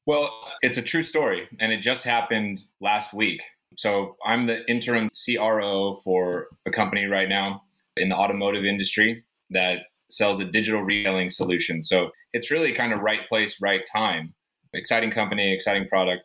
Well, 0.06 0.31
it's 0.62 0.78
a 0.78 0.81
true 0.81 1.04
story, 1.04 1.50
and 1.60 1.74
it 1.74 1.81
just 1.81 2.04
happened 2.04 2.63
last 2.80 3.13
week. 3.13 3.42
So 3.75 4.16
I'm 4.25 4.48
the 4.48 4.69
interim 4.69 5.10
CRO 5.10 6.02
for 6.04 6.48
a 6.66 6.72
company 6.72 7.06
right 7.06 7.30
now 7.30 7.64
in 7.96 8.10
the 8.10 8.16
automotive 8.16 8.66
industry 8.66 9.24
that 9.51 9.82
sells 10.10 10.39
a 10.39 10.46
digital 10.46 10.82
retailing 10.82 11.30
solution. 11.30 11.84
So 11.84 12.12
it's 12.34 12.51
really 12.51 12.72
kind 12.72 12.94
of 12.94 13.00
right 13.01 13.27
place, 13.27 13.62
right 13.62 13.82
time. 13.91 14.34
Exciting 14.74 15.12
company, 15.12 15.53
exciting 15.53 15.88
product. 15.88 16.24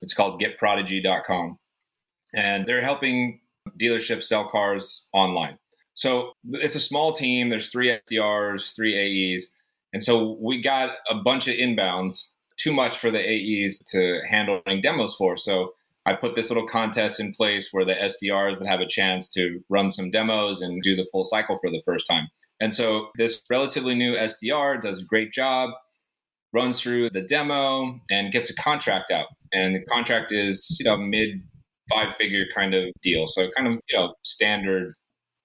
It's 0.00 0.14
called 0.14 0.40
getprodigy.com. 0.40 1.58
And 2.34 2.66
they're 2.66 2.82
helping 2.82 3.40
dealerships 3.80 4.24
sell 4.24 4.48
cars 4.48 5.06
online. 5.12 5.58
So 5.94 6.32
it's 6.44 6.74
a 6.74 6.80
small 6.80 7.12
team. 7.12 7.48
There's 7.48 7.70
three 7.70 7.88
SDRs, 7.88 8.74
three 8.76 9.34
AEs. 9.34 9.48
And 9.92 10.04
so 10.04 10.36
we 10.40 10.60
got 10.60 10.90
a 11.08 11.14
bunch 11.14 11.48
of 11.48 11.54
inbounds, 11.54 12.32
too 12.58 12.72
much 12.72 12.98
for 12.98 13.10
the 13.10 13.20
AEs 13.20 13.82
to 13.92 14.20
handle 14.28 14.60
demos 14.82 15.14
for. 15.14 15.36
So 15.36 15.72
I 16.06 16.14
put 16.14 16.36
this 16.36 16.50
little 16.50 16.66
contest 16.66 17.18
in 17.18 17.32
place 17.32 17.70
where 17.72 17.84
the 17.84 17.94
SDRs 17.94 18.58
would 18.58 18.68
have 18.68 18.80
a 18.80 18.86
chance 18.86 19.28
to 19.30 19.60
run 19.68 19.90
some 19.90 20.10
demos 20.10 20.62
and 20.62 20.80
do 20.82 20.94
the 20.94 21.06
full 21.10 21.24
cycle 21.24 21.58
for 21.58 21.68
the 21.68 21.82
first 21.84 22.06
time. 22.08 22.28
And 22.60 22.72
so 22.72 23.08
this 23.18 23.42
relatively 23.50 23.94
new 23.94 24.14
SDR 24.14 24.80
does 24.80 25.02
a 25.02 25.04
great 25.04 25.32
job, 25.32 25.70
runs 26.52 26.80
through 26.80 27.10
the 27.10 27.22
demo 27.22 28.00
and 28.08 28.32
gets 28.32 28.50
a 28.50 28.54
contract 28.54 29.10
out. 29.10 29.26
And 29.52 29.74
the 29.74 29.84
contract 29.86 30.32
is, 30.32 30.76
you 30.78 30.84
know, 30.84 30.96
mid 30.96 31.42
five 31.90 32.14
figure 32.16 32.44
kind 32.54 32.72
of 32.72 32.84
deal. 33.02 33.26
So 33.26 33.50
kind 33.56 33.68
of, 33.68 33.80
you 33.90 33.98
know, 33.98 34.14
standard, 34.22 34.94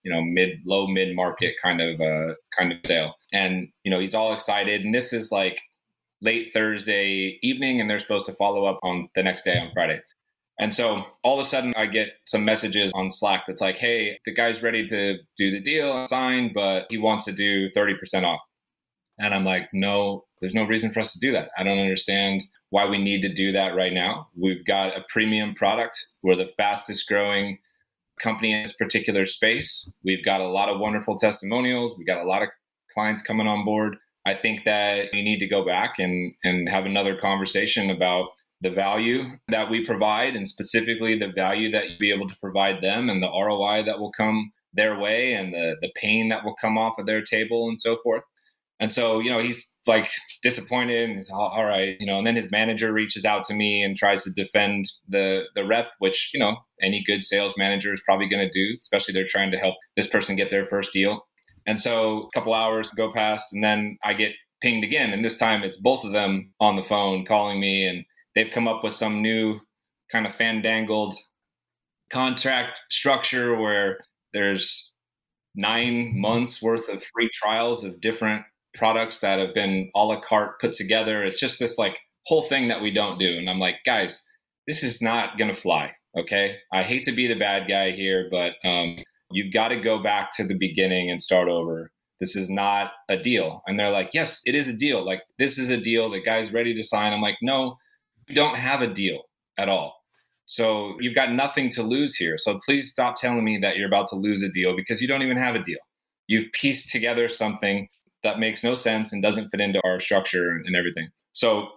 you 0.03 0.12
know, 0.12 0.22
mid 0.22 0.60
low 0.65 0.88
mid 0.88 1.15
market 1.15 1.56
kind 1.62 1.82
of 1.82 2.00
uh 2.00 2.36
kind 2.58 2.72
of 2.72 2.77
sale. 2.88 3.15
And, 3.34 3.68
you 3.84 3.91
know, 3.91 4.00
he's 4.00 4.15
all 4.15 4.34
excited. 4.34 4.82
And 4.82 4.94
this 4.94 5.12
is 5.12 5.32
like 5.32 5.60
late 6.22 6.53
Thursday 6.53 7.39
evening 7.41 7.82
and 7.82 7.89
they're 7.89 8.00
supposed 8.00 8.27
to 8.27 8.34
follow 8.34 8.65
up 8.65 8.80
on 8.84 9.10
the 9.15 9.24
next 9.24 9.44
day 9.44 9.58
on 9.58 9.72
Friday. 9.74 10.00
And 10.62 10.72
so 10.72 11.03
all 11.24 11.39
of 11.39 11.39
a 11.39 11.50
sudden, 11.50 11.74
I 11.75 11.88
get 11.88 12.10
some 12.25 12.46
messages 12.46 12.91
on 12.94 13.10
Slack 13.10 13.46
that's 13.48 13.62
like, 13.62 13.77
hey, 13.77 14.20
the 14.25 14.34
guy's 14.34 14.62
ready 14.62 14.86
to 14.86 15.18
do 15.36 15.50
the 15.50 15.60
deal, 15.60 16.08
sign, 16.08 16.51
but 16.53 16.86
he 16.91 17.00
wants 17.00 17.25
to 17.25 17.32
do 17.32 17.68
30% 17.72 18.24
off. 18.24 18.41
And 19.18 19.34
I'm 19.34 19.44
like, 19.44 19.70
no, 19.74 20.25
there's 20.39 20.53
no 20.53 20.63
reason 20.63 20.91
for 20.91 21.00
us 21.00 21.13
to 21.13 21.20
do 21.20 21.32
that. 21.32 21.50
I 21.58 21.63
don't 21.63 21.80
understand 21.80 22.44
why 22.70 22.86
we 22.86 23.00
need 23.00 23.24
to 23.24 23.34
do 23.34 23.51
that 23.53 23.75
right 23.75 23.91
now. 23.91 24.27
We've 24.39 24.63
got 24.63 24.96
a 24.96 25.03
premium 25.10 25.56
product. 25.56 26.08
We're 26.22 26.36
the 26.36 26.53
fastest 26.58 27.08
growing 27.08 27.58
company 28.20 28.53
in 28.53 28.62
this 28.62 28.74
particular 28.74 29.25
space. 29.25 29.89
We've 30.03 30.24
got 30.24 30.41
a 30.41 30.48
lot 30.48 30.70
of 30.70 30.80
wonderful 30.80 31.15
testimonials. 31.15 31.98
We've 31.98 32.08
got 32.08 32.24
a 32.24 32.27
lot 32.27 32.44
of 32.44 32.50
clients 32.94 33.24
coming 33.24 33.48
on 33.48 33.65
board. 33.65 33.98
I 34.27 34.36
think 34.36 34.65
that 34.65 35.08
we 35.12 35.24
need 35.24 35.39
to 35.39 35.48
go 35.48 35.65
back 35.65 35.98
and, 35.98 36.36
and 36.44 36.70
have 36.70 36.86
another 36.86 37.15
conversation 37.15 37.89
about 37.89 38.30
the 38.62 38.70
value 38.70 39.24
that 39.48 39.70
we 39.70 39.84
provide 39.84 40.36
and 40.36 40.48
specifically 40.48 41.18
the 41.18 41.32
value 41.32 41.72
that 41.72 41.89
you'll 41.89 42.00
be 42.00 42.12
able 42.12 42.30
to 42.30 42.38
provide 42.39 42.82
them 42.82 43.10
and 43.10 43.22
the 43.22 43.27
ROI 43.27 43.84
that 43.84 44.00
will 44.00 44.12
come 44.12 44.51
their 44.74 44.98
way 44.98 45.34
and 45.34 45.53
the 45.53 45.75
the 45.82 45.91
pain 45.96 46.30
that 46.30 46.46
will 46.46 46.56
come 46.56 46.77
off 46.77 46.98
of 46.98 47.06
their 47.06 47.22
table 47.22 47.68
and 47.68 47.82
so 47.82 47.98
forth. 47.98 48.24
And 48.80 48.91
so, 48.91 49.20
you 49.20 49.30
know, 49.30 49.38
he's 49.38 49.77
like 49.86 50.10
disappointed 50.41 51.08
and 51.10 51.18
he's 51.18 51.30
all 51.30 51.65
right, 51.65 51.96
you 52.00 52.08
know, 52.08 52.18
and 52.18 52.25
then 52.25 52.36
his 52.36 52.50
manager 52.50 52.91
reaches 52.91 53.25
out 53.25 53.44
to 53.46 53.53
me 53.53 53.84
and 53.84 53.96
tries 53.96 54.24
to 54.24 54.32
defend 54.32 54.86
the 55.08 55.44
the 55.56 55.65
rep, 55.65 55.89
which, 56.00 56.32
you 56.34 56.39
know, 56.39 56.58
any 56.82 57.03
good 57.06 57.24
sales 57.24 57.53
manager 57.58 57.94
is 57.94 58.01
probably 58.03 58.27
going 58.27 58.48
to 58.48 58.51
do, 58.51 58.75
especially 58.80 59.13
they're 59.13 59.25
trying 59.25 59.51
to 59.51 59.58
help 59.58 59.75
this 59.96 60.08
person 60.08 60.36
get 60.36 60.50
their 60.50 60.65
first 60.65 60.91
deal. 60.91 61.27
And 61.68 61.80
so 61.80 62.24
a 62.24 62.30
couple 62.34 62.56
hours 62.56 62.89
go 62.89 63.12
past 63.12 63.53
and 63.53 63.63
then 63.63 63.98
I 64.03 64.13
get 64.13 64.34
pinged 64.62 64.84
again 64.84 65.12
and 65.13 65.25
this 65.25 65.38
time 65.38 65.63
it's 65.63 65.77
both 65.77 66.03
of 66.03 66.12
them 66.12 66.51
on 66.60 66.75
the 66.75 66.84
phone 66.84 67.25
calling 67.25 67.60
me 67.60 67.86
and 67.86 68.03
they've 68.36 68.52
come 68.52 68.68
up 68.68 68.84
with 68.84 68.94
some 68.94 69.22
new 69.22 69.60
kind 70.12 70.26
of 70.26 70.36
fandangled 70.36 71.16
contract 72.12 72.82
structure 72.90 73.56
where 73.56 74.00
there's 74.34 74.96
nine 75.56 76.14
months 76.20 76.62
worth 76.62 76.90
of 76.90 77.04
free 77.04 77.30
trials 77.34 77.84
of 77.84 78.02
different 78.02 78.44
products 78.74 79.20
that 79.20 79.40
have 79.40 79.54
been 79.54 79.90
a 79.96 80.00
la 80.00 80.20
carte 80.20 80.60
put 80.60 80.74
together. 80.74 81.24
It's 81.24 81.40
just 81.40 81.60
this 81.60 81.78
like 81.78 82.00
whole 82.26 82.44
thing 82.44 82.68
that 82.68 82.82
we 82.82 82.92
don't 82.92 83.20
do. 83.20 83.38
And 83.38 83.50
I'm 83.50 83.60
like, 83.60 83.78
guys, 83.86 84.22
this 84.68 84.84
is 84.84 85.02
not 85.02 85.38
going 85.38 85.54
to 85.54 85.60
fly. 85.60 85.92
Okay. 86.18 86.58
I 86.72 86.84
hate 86.84 87.04
to 87.06 87.12
be 87.12 87.28
the 87.28 87.36
bad 87.36 87.68
guy 87.68 87.92
here, 87.92 88.28
but 88.30 88.54
um, 88.66 88.98
you've 89.32 89.54
got 89.54 89.70
to 89.70 89.78
go 89.78 90.02
back 90.02 90.36
to 90.36 90.44
the 90.44 90.58
beginning 90.58 91.10
and 91.10 91.22
start 91.22 91.48
over. 91.48 91.92
This 92.20 92.36
is 92.36 92.50
not 92.50 92.92
a 93.10 93.18
deal. 93.18 93.62
And 93.66 93.80
they're 93.80 93.92
like, 93.92 94.12
yes, 94.14 94.42
it 94.46 94.54
is 94.54 94.68
a 94.68 94.74
deal. 94.74 95.04
Like, 95.04 95.24
this 95.40 95.58
is 95.58 95.70
a 95.70 95.78
deal. 95.78 96.10
The 96.10 96.22
guy's 96.22 96.54
ready 96.54 96.76
to 96.76 96.84
sign. 96.84 97.14
I'm 97.14 97.22
like, 97.22 97.38
no, 97.42 97.78
don't 98.34 98.58
have 98.58 98.82
a 98.82 98.88
deal 98.88 99.24
at 99.58 99.70
all. 99.70 100.02
So 100.46 100.98
you've 101.00 101.16
got 101.16 101.32
nothing 101.32 101.70
to 101.72 101.84
lose 101.84 102.16
here. 102.16 102.38
So 102.38 102.60
please 102.66 102.92
stop 102.92 103.16
telling 103.16 103.44
me 103.44 103.58
that 103.60 103.78
you're 103.78 103.88
about 103.88 104.08
to 104.10 104.16
lose 104.16 104.44
a 104.44 104.50
deal 104.50 104.76
because 104.76 105.02
you 105.02 105.08
don't 105.08 105.22
even 105.22 105.38
have 105.38 105.56
a 105.56 105.64
deal. 105.64 105.80
You've 106.28 106.52
pieced 106.52 106.92
together 106.92 107.30
something 107.30 107.88
that 108.24 108.40
makes 108.40 108.64
no 108.64 108.76
sense 108.76 109.14
and 109.14 109.22
doesn't 109.22 109.50
fit 109.50 109.62
into 109.62 109.82
our 109.84 110.00
structure 110.00 110.50
and 110.50 110.76
everything. 110.76 111.10
So 111.34 111.68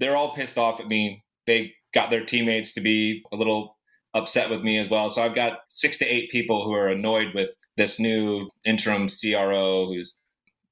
they're 0.00 0.16
all 0.16 0.34
pissed 0.34 0.58
off 0.58 0.80
at 0.80 0.88
me. 0.88 1.24
They 1.46 1.74
got 1.92 2.10
their 2.10 2.24
teammates 2.24 2.72
to 2.74 2.80
be 2.80 3.22
a 3.32 3.36
little 3.36 3.76
upset 4.14 4.50
with 4.50 4.62
me 4.62 4.78
as 4.78 4.90
well. 4.90 5.10
So 5.10 5.22
I've 5.22 5.34
got 5.34 5.60
six 5.68 5.98
to 5.98 6.04
eight 6.04 6.30
people 6.30 6.64
who 6.64 6.74
are 6.74 6.88
annoyed 6.88 7.34
with 7.34 7.50
this 7.76 7.98
new 7.98 8.50
interim 8.64 9.08
CRO 9.08 9.86
who's 9.86 10.18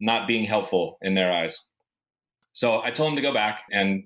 not 0.01 0.27
being 0.27 0.45
helpful 0.45 0.99
in 1.03 1.15
their 1.15 1.33
eyes. 1.33 1.61
So 2.53 2.83
I 2.83 2.91
told 2.91 3.11
him 3.11 3.17
to 3.17 3.23
go 3.23 3.33
back 3.33 3.63
and 3.71 4.05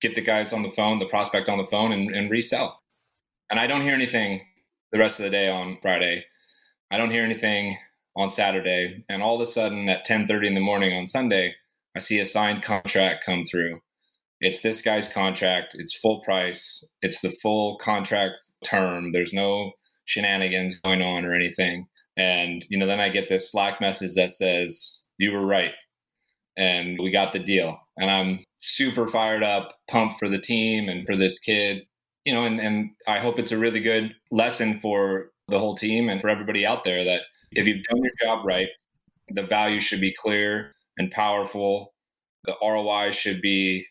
get 0.00 0.14
the 0.14 0.20
guys 0.20 0.52
on 0.52 0.62
the 0.62 0.70
phone, 0.70 0.98
the 0.98 1.06
prospect 1.06 1.48
on 1.48 1.58
the 1.58 1.66
phone, 1.66 1.92
and, 1.92 2.14
and 2.14 2.30
resell. 2.30 2.80
And 3.50 3.58
I 3.58 3.66
don't 3.66 3.82
hear 3.82 3.94
anything 3.94 4.42
the 4.92 4.98
rest 4.98 5.18
of 5.18 5.24
the 5.24 5.30
day 5.30 5.48
on 5.48 5.78
Friday. 5.82 6.24
I 6.90 6.96
don't 6.96 7.10
hear 7.10 7.24
anything 7.24 7.78
on 8.16 8.30
Saturday, 8.30 9.04
and 9.08 9.22
all 9.22 9.36
of 9.36 9.40
a 9.40 9.46
sudden 9.46 9.88
at 9.88 10.04
10:30 10.04 10.48
in 10.48 10.54
the 10.54 10.60
morning 10.60 10.96
on 10.96 11.06
Sunday, 11.06 11.54
I 11.96 12.00
see 12.00 12.18
a 12.18 12.26
signed 12.26 12.62
contract 12.62 13.24
come 13.24 13.44
through. 13.44 13.80
It's 14.40 14.60
this 14.60 14.82
guy's 14.82 15.08
contract. 15.08 15.74
It's 15.78 15.94
full 15.96 16.20
price. 16.22 16.82
It's 17.02 17.20
the 17.20 17.30
full 17.30 17.76
contract 17.78 18.38
term. 18.64 19.12
There's 19.12 19.32
no 19.32 19.72
shenanigans 20.06 20.80
going 20.80 21.02
on 21.02 21.24
or 21.24 21.34
anything. 21.34 21.88
And 22.16 22.64
you 22.68 22.78
know, 22.78 22.86
then 22.86 23.00
I 23.00 23.08
get 23.10 23.28
this 23.28 23.50
Slack 23.50 23.80
message 23.80 24.14
that 24.14 24.32
says, 24.32 25.02
"You 25.18 25.32
were 25.32 25.46
right." 25.46 25.74
And 26.56 26.98
we 27.00 27.10
got 27.10 27.32
the 27.32 27.38
deal. 27.38 27.78
And 27.96 28.10
I'm 28.10 28.44
super 28.60 29.08
fired 29.08 29.42
up, 29.42 29.74
pumped 29.88 30.18
for 30.18 30.28
the 30.28 30.40
team 30.40 30.88
and 30.88 31.06
for 31.06 31.16
this 31.16 31.38
kid. 31.38 31.82
You 32.24 32.34
know, 32.34 32.44
and, 32.44 32.60
and 32.60 32.90
I 33.08 33.18
hope 33.18 33.38
it's 33.38 33.52
a 33.52 33.58
really 33.58 33.80
good 33.80 34.14
lesson 34.30 34.78
for 34.80 35.30
the 35.48 35.58
whole 35.58 35.74
team 35.74 36.08
and 36.08 36.20
for 36.20 36.28
everybody 36.28 36.66
out 36.66 36.84
there 36.84 37.04
that 37.04 37.22
if 37.52 37.66
you've 37.66 37.82
done 37.84 38.02
your 38.02 38.12
job 38.22 38.44
right, 38.44 38.68
the 39.28 39.42
value 39.42 39.80
should 39.80 40.00
be 40.00 40.14
clear 40.16 40.72
and 40.98 41.10
powerful. 41.10 41.94
The 42.44 42.56
ROI 42.62 43.12
should 43.12 43.40
be 43.40 43.86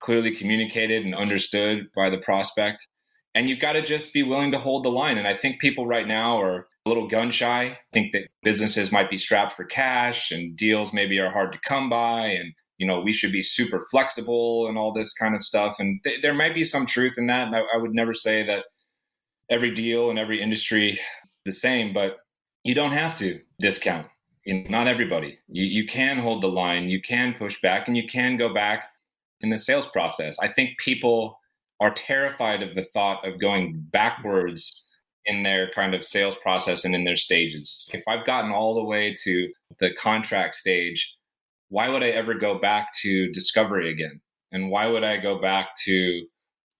clearly 0.00 0.34
communicated 0.34 1.04
and 1.04 1.14
understood 1.14 1.86
by 1.94 2.10
the 2.10 2.18
prospect. 2.18 2.86
And 3.34 3.48
you've 3.48 3.60
got 3.60 3.72
to 3.72 3.82
just 3.82 4.12
be 4.12 4.22
willing 4.22 4.52
to 4.52 4.58
hold 4.58 4.84
the 4.84 4.90
line. 4.90 5.18
And 5.18 5.26
I 5.26 5.34
think 5.34 5.60
people 5.60 5.86
right 5.86 6.06
now 6.06 6.40
are 6.40 6.68
a 6.86 6.88
little 6.88 7.08
gun 7.08 7.30
shy, 7.30 7.78
think 7.92 8.12
that 8.12 8.28
businesses 8.42 8.92
might 8.92 9.10
be 9.10 9.18
strapped 9.18 9.54
for 9.54 9.64
cash 9.64 10.30
and 10.30 10.56
deals 10.56 10.92
maybe 10.92 11.18
are 11.18 11.30
hard 11.30 11.52
to 11.52 11.58
come 11.66 11.88
by. 11.88 12.26
And, 12.26 12.52
you 12.78 12.86
know, 12.86 13.00
we 13.00 13.12
should 13.12 13.32
be 13.32 13.42
super 13.42 13.84
flexible 13.90 14.66
and 14.66 14.76
all 14.76 14.92
this 14.92 15.12
kind 15.12 15.34
of 15.34 15.42
stuff. 15.42 15.76
And 15.78 16.02
th- 16.04 16.22
there 16.22 16.34
might 16.34 16.54
be 16.54 16.64
some 16.64 16.86
truth 16.86 17.14
in 17.16 17.26
that. 17.28 17.46
And 17.46 17.56
I, 17.56 17.62
I 17.74 17.76
would 17.76 17.94
never 17.94 18.12
say 18.12 18.42
that 18.44 18.64
every 19.50 19.70
deal 19.70 20.10
and 20.10 20.18
every 20.18 20.40
industry 20.40 20.92
is 20.92 20.98
the 21.44 21.52
same, 21.52 21.92
but 21.92 22.18
you 22.64 22.74
don't 22.74 22.92
have 22.92 23.14
to 23.16 23.40
discount. 23.60 24.06
You 24.44 24.62
know, 24.62 24.70
not 24.70 24.88
everybody. 24.88 25.38
You, 25.48 25.64
you 25.64 25.86
can 25.86 26.18
hold 26.18 26.42
the 26.42 26.48
line, 26.48 26.88
you 26.88 27.00
can 27.00 27.34
push 27.34 27.60
back, 27.60 27.88
and 27.88 27.96
you 27.96 28.06
can 28.06 28.36
go 28.36 28.52
back 28.52 28.84
in 29.40 29.50
the 29.50 29.58
sales 29.58 29.86
process. 29.86 30.38
I 30.38 30.48
think 30.48 30.78
people 30.78 31.38
are 31.80 31.92
terrified 31.92 32.62
of 32.62 32.74
the 32.74 32.82
thought 32.82 33.26
of 33.26 33.40
going 33.40 33.86
backwards 33.92 34.86
in 35.26 35.42
their 35.42 35.70
kind 35.70 35.94
of 35.94 36.04
sales 36.04 36.36
process 36.36 36.84
and 36.84 36.94
in 36.94 37.04
their 37.04 37.16
stages. 37.16 37.88
If 37.92 38.02
I've 38.06 38.26
gotten 38.26 38.52
all 38.52 38.74
the 38.74 38.84
way 38.84 39.14
to 39.22 39.52
the 39.78 39.92
contract 39.94 40.54
stage, 40.54 41.14
why 41.68 41.88
would 41.88 42.02
I 42.02 42.08
ever 42.08 42.34
go 42.34 42.58
back 42.58 42.92
to 43.02 43.30
discovery 43.32 43.90
again? 43.90 44.20
And 44.52 44.70
why 44.70 44.86
would 44.86 45.04
I 45.04 45.16
go 45.16 45.40
back 45.40 45.70
to 45.84 46.26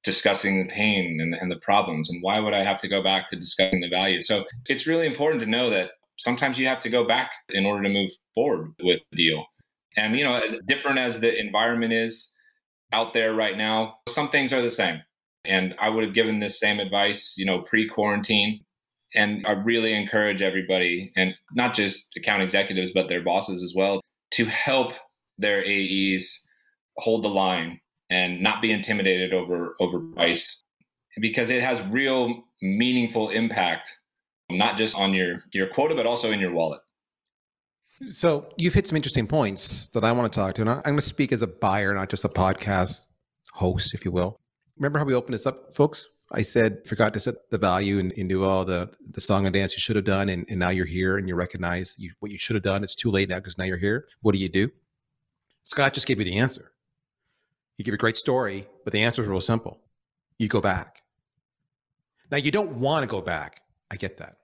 discussing 0.04 0.58
the 0.58 0.72
pain 0.72 1.18
and, 1.20 1.34
and 1.34 1.50
the 1.50 1.58
problems? 1.58 2.10
And 2.10 2.22
why 2.22 2.38
would 2.38 2.54
i 2.54 2.62
have 2.62 2.78
to 2.80 2.88
go 2.88 3.02
back 3.02 3.26
to 3.28 3.36
discussing 3.36 3.80
the 3.80 3.88
value? 3.88 4.22
So 4.22 4.44
it's 4.68 4.86
really 4.86 5.06
important 5.06 5.40
to 5.40 5.48
know 5.48 5.70
that 5.70 5.92
sometimes 6.18 6.58
you 6.58 6.66
have 6.68 6.80
to 6.82 6.90
go 6.90 7.04
back 7.04 7.32
in 7.48 7.66
order 7.66 7.82
to 7.82 7.88
move 7.88 8.10
forward 8.34 8.72
with 8.82 9.00
the 9.10 9.16
deal. 9.16 9.46
And 9.96 10.16
you 10.16 10.24
know 10.24 10.36
as 10.36 10.56
different 10.66 10.98
as 10.98 11.20
the 11.20 11.36
environment 11.38 11.92
is 11.92 12.32
out 12.92 13.12
there 13.12 13.34
right 13.34 13.56
now 13.56 13.96
some 14.08 14.28
things 14.28 14.52
are 14.52 14.62
the 14.62 14.70
same. 14.70 15.02
And 15.44 15.74
i 15.80 15.88
would 15.88 16.04
have 16.04 16.14
given 16.14 16.38
this 16.38 16.60
same 16.60 16.78
advice 16.78 17.34
you 17.36 17.46
know 17.46 17.60
pre-quarantine. 17.60 18.60
And 19.16 19.44
i 19.46 19.52
really 19.52 19.94
encourage 19.94 20.42
everybody 20.42 21.10
and 21.16 21.34
not 21.52 21.74
just 21.74 22.08
account 22.16 22.42
executives 22.42 22.92
but 22.92 23.08
their 23.08 23.22
bosses 23.22 23.62
as 23.62 23.72
well 23.74 24.00
to 24.34 24.44
help 24.46 24.92
their 25.38 25.64
aes 25.64 26.46
hold 26.98 27.24
the 27.24 27.28
line 27.28 27.80
and 28.10 28.40
not 28.40 28.62
be 28.62 28.70
intimidated 28.70 29.32
over 29.32 29.74
over 29.80 30.00
price. 30.14 30.62
Because 31.20 31.50
it 31.50 31.62
has 31.62 31.80
real 31.86 32.44
meaningful 32.62 33.30
impact 33.30 33.96
not 34.50 34.76
just 34.76 34.94
on 34.96 35.14
your 35.14 35.44
your 35.52 35.66
quota 35.68 35.94
but 35.94 36.06
also 36.06 36.30
in 36.30 36.40
your 36.40 36.52
wallet. 36.52 36.80
So 38.06 38.48
you've 38.58 38.74
hit 38.74 38.86
some 38.86 38.96
interesting 38.96 39.26
points 39.26 39.86
that 39.88 40.04
i 40.04 40.12
want 40.12 40.30
to 40.30 40.38
talk 40.38 40.54
to 40.54 40.60
and 40.62 40.70
i'm 40.70 40.82
going 40.82 40.96
to 40.96 41.02
speak 41.02 41.32
as 41.32 41.42
a 41.42 41.46
buyer 41.46 41.94
not 41.94 42.10
just 42.10 42.24
a 42.24 42.28
podcast 42.28 43.02
host 43.52 43.94
if 43.94 44.04
you 44.04 44.10
will. 44.10 44.40
Remember 44.76 44.98
how 44.98 45.04
we 45.04 45.14
opened 45.14 45.34
this 45.34 45.46
up 45.46 45.74
folks 45.76 46.06
i 46.32 46.42
said 46.42 46.78
forgot 46.86 47.12
to 47.12 47.20
set 47.20 47.34
the 47.50 47.58
value 47.58 47.98
and, 47.98 48.12
and 48.16 48.28
do 48.28 48.44
all 48.44 48.64
the 48.64 48.92
the 49.10 49.20
song 49.20 49.46
and 49.46 49.54
dance 49.54 49.74
you 49.74 49.80
should 49.80 49.96
have 49.96 50.04
done 50.04 50.28
and, 50.28 50.46
and 50.48 50.58
now 50.58 50.70
you're 50.70 50.86
here 50.86 51.16
and 51.18 51.28
you 51.28 51.34
recognize 51.34 51.94
you, 51.98 52.10
what 52.20 52.30
you 52.30 52.38
should 52.38 52.54
have 52.54 52.62
done 52.62 52.82
it's 52.82 52.94
too 52.94 53.10
late 53.10 53.28
now 53.28 53.36
because 53.36 53.58
now 53.58 53.64
you're 53.64 53.76
here 53.76 54.06
what 54.22 54.34
do 54.34 54.40
you 54.40 54.48
do 54.48 54.70
scott 55.62 55.94
just 55.94 56.06
gave 56.06 56.18
you 56.18 56.24
the 56.24 56.38
answer 56.38 56.72
you 57.76 57.84
give 57.84 57.94
a 57.94 57.98
great 57.98 58.16
story, 58.16 58.66
but 58.84 58.92
the 58.92 59.02
answer 59.02 59.22
is 59.22 59.28
real 59.28 59.40
simple. 59.40 59.80
You 60.38 60.48
go 60.48 60.60
back. 60.60 61.02
Now, 62.30 62.38
you 62.38 62.50
don't 62.50 62.76
want 62.76 63.02
to 63.02 63.08
go 63.08 63.20
back. 63.20 63.62
I 63.90 63.96
get 63.96 64.18
that. 64.18 64.36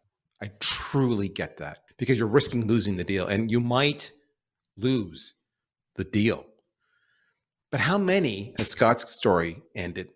I 0.43 0.51
truly 0.59 1.29
get 1.29 1.59
that 1.59 1.79
because 1.97 2.19
you're 2.19 2.29
risking 2.29 2.67
losing 2.67 2.97
the 2.97 3.05
deal 3.05 3.27
and 3.27 3.51
you 3.51 3.61
might 3.61 4.13
lose 4.77 5.35
the 5.97 6.05
deal. 6.05 6.47
But 7.71 7.81
how 7.81 7.99
many, 7.99 8.55
as 8.59 8.71
Scott's 8.71 9.11
story 9.11 9.63
ended, 9.77 10.13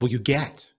will 0.00 0.08
you 0.08 0.18
get? 0.18 0.70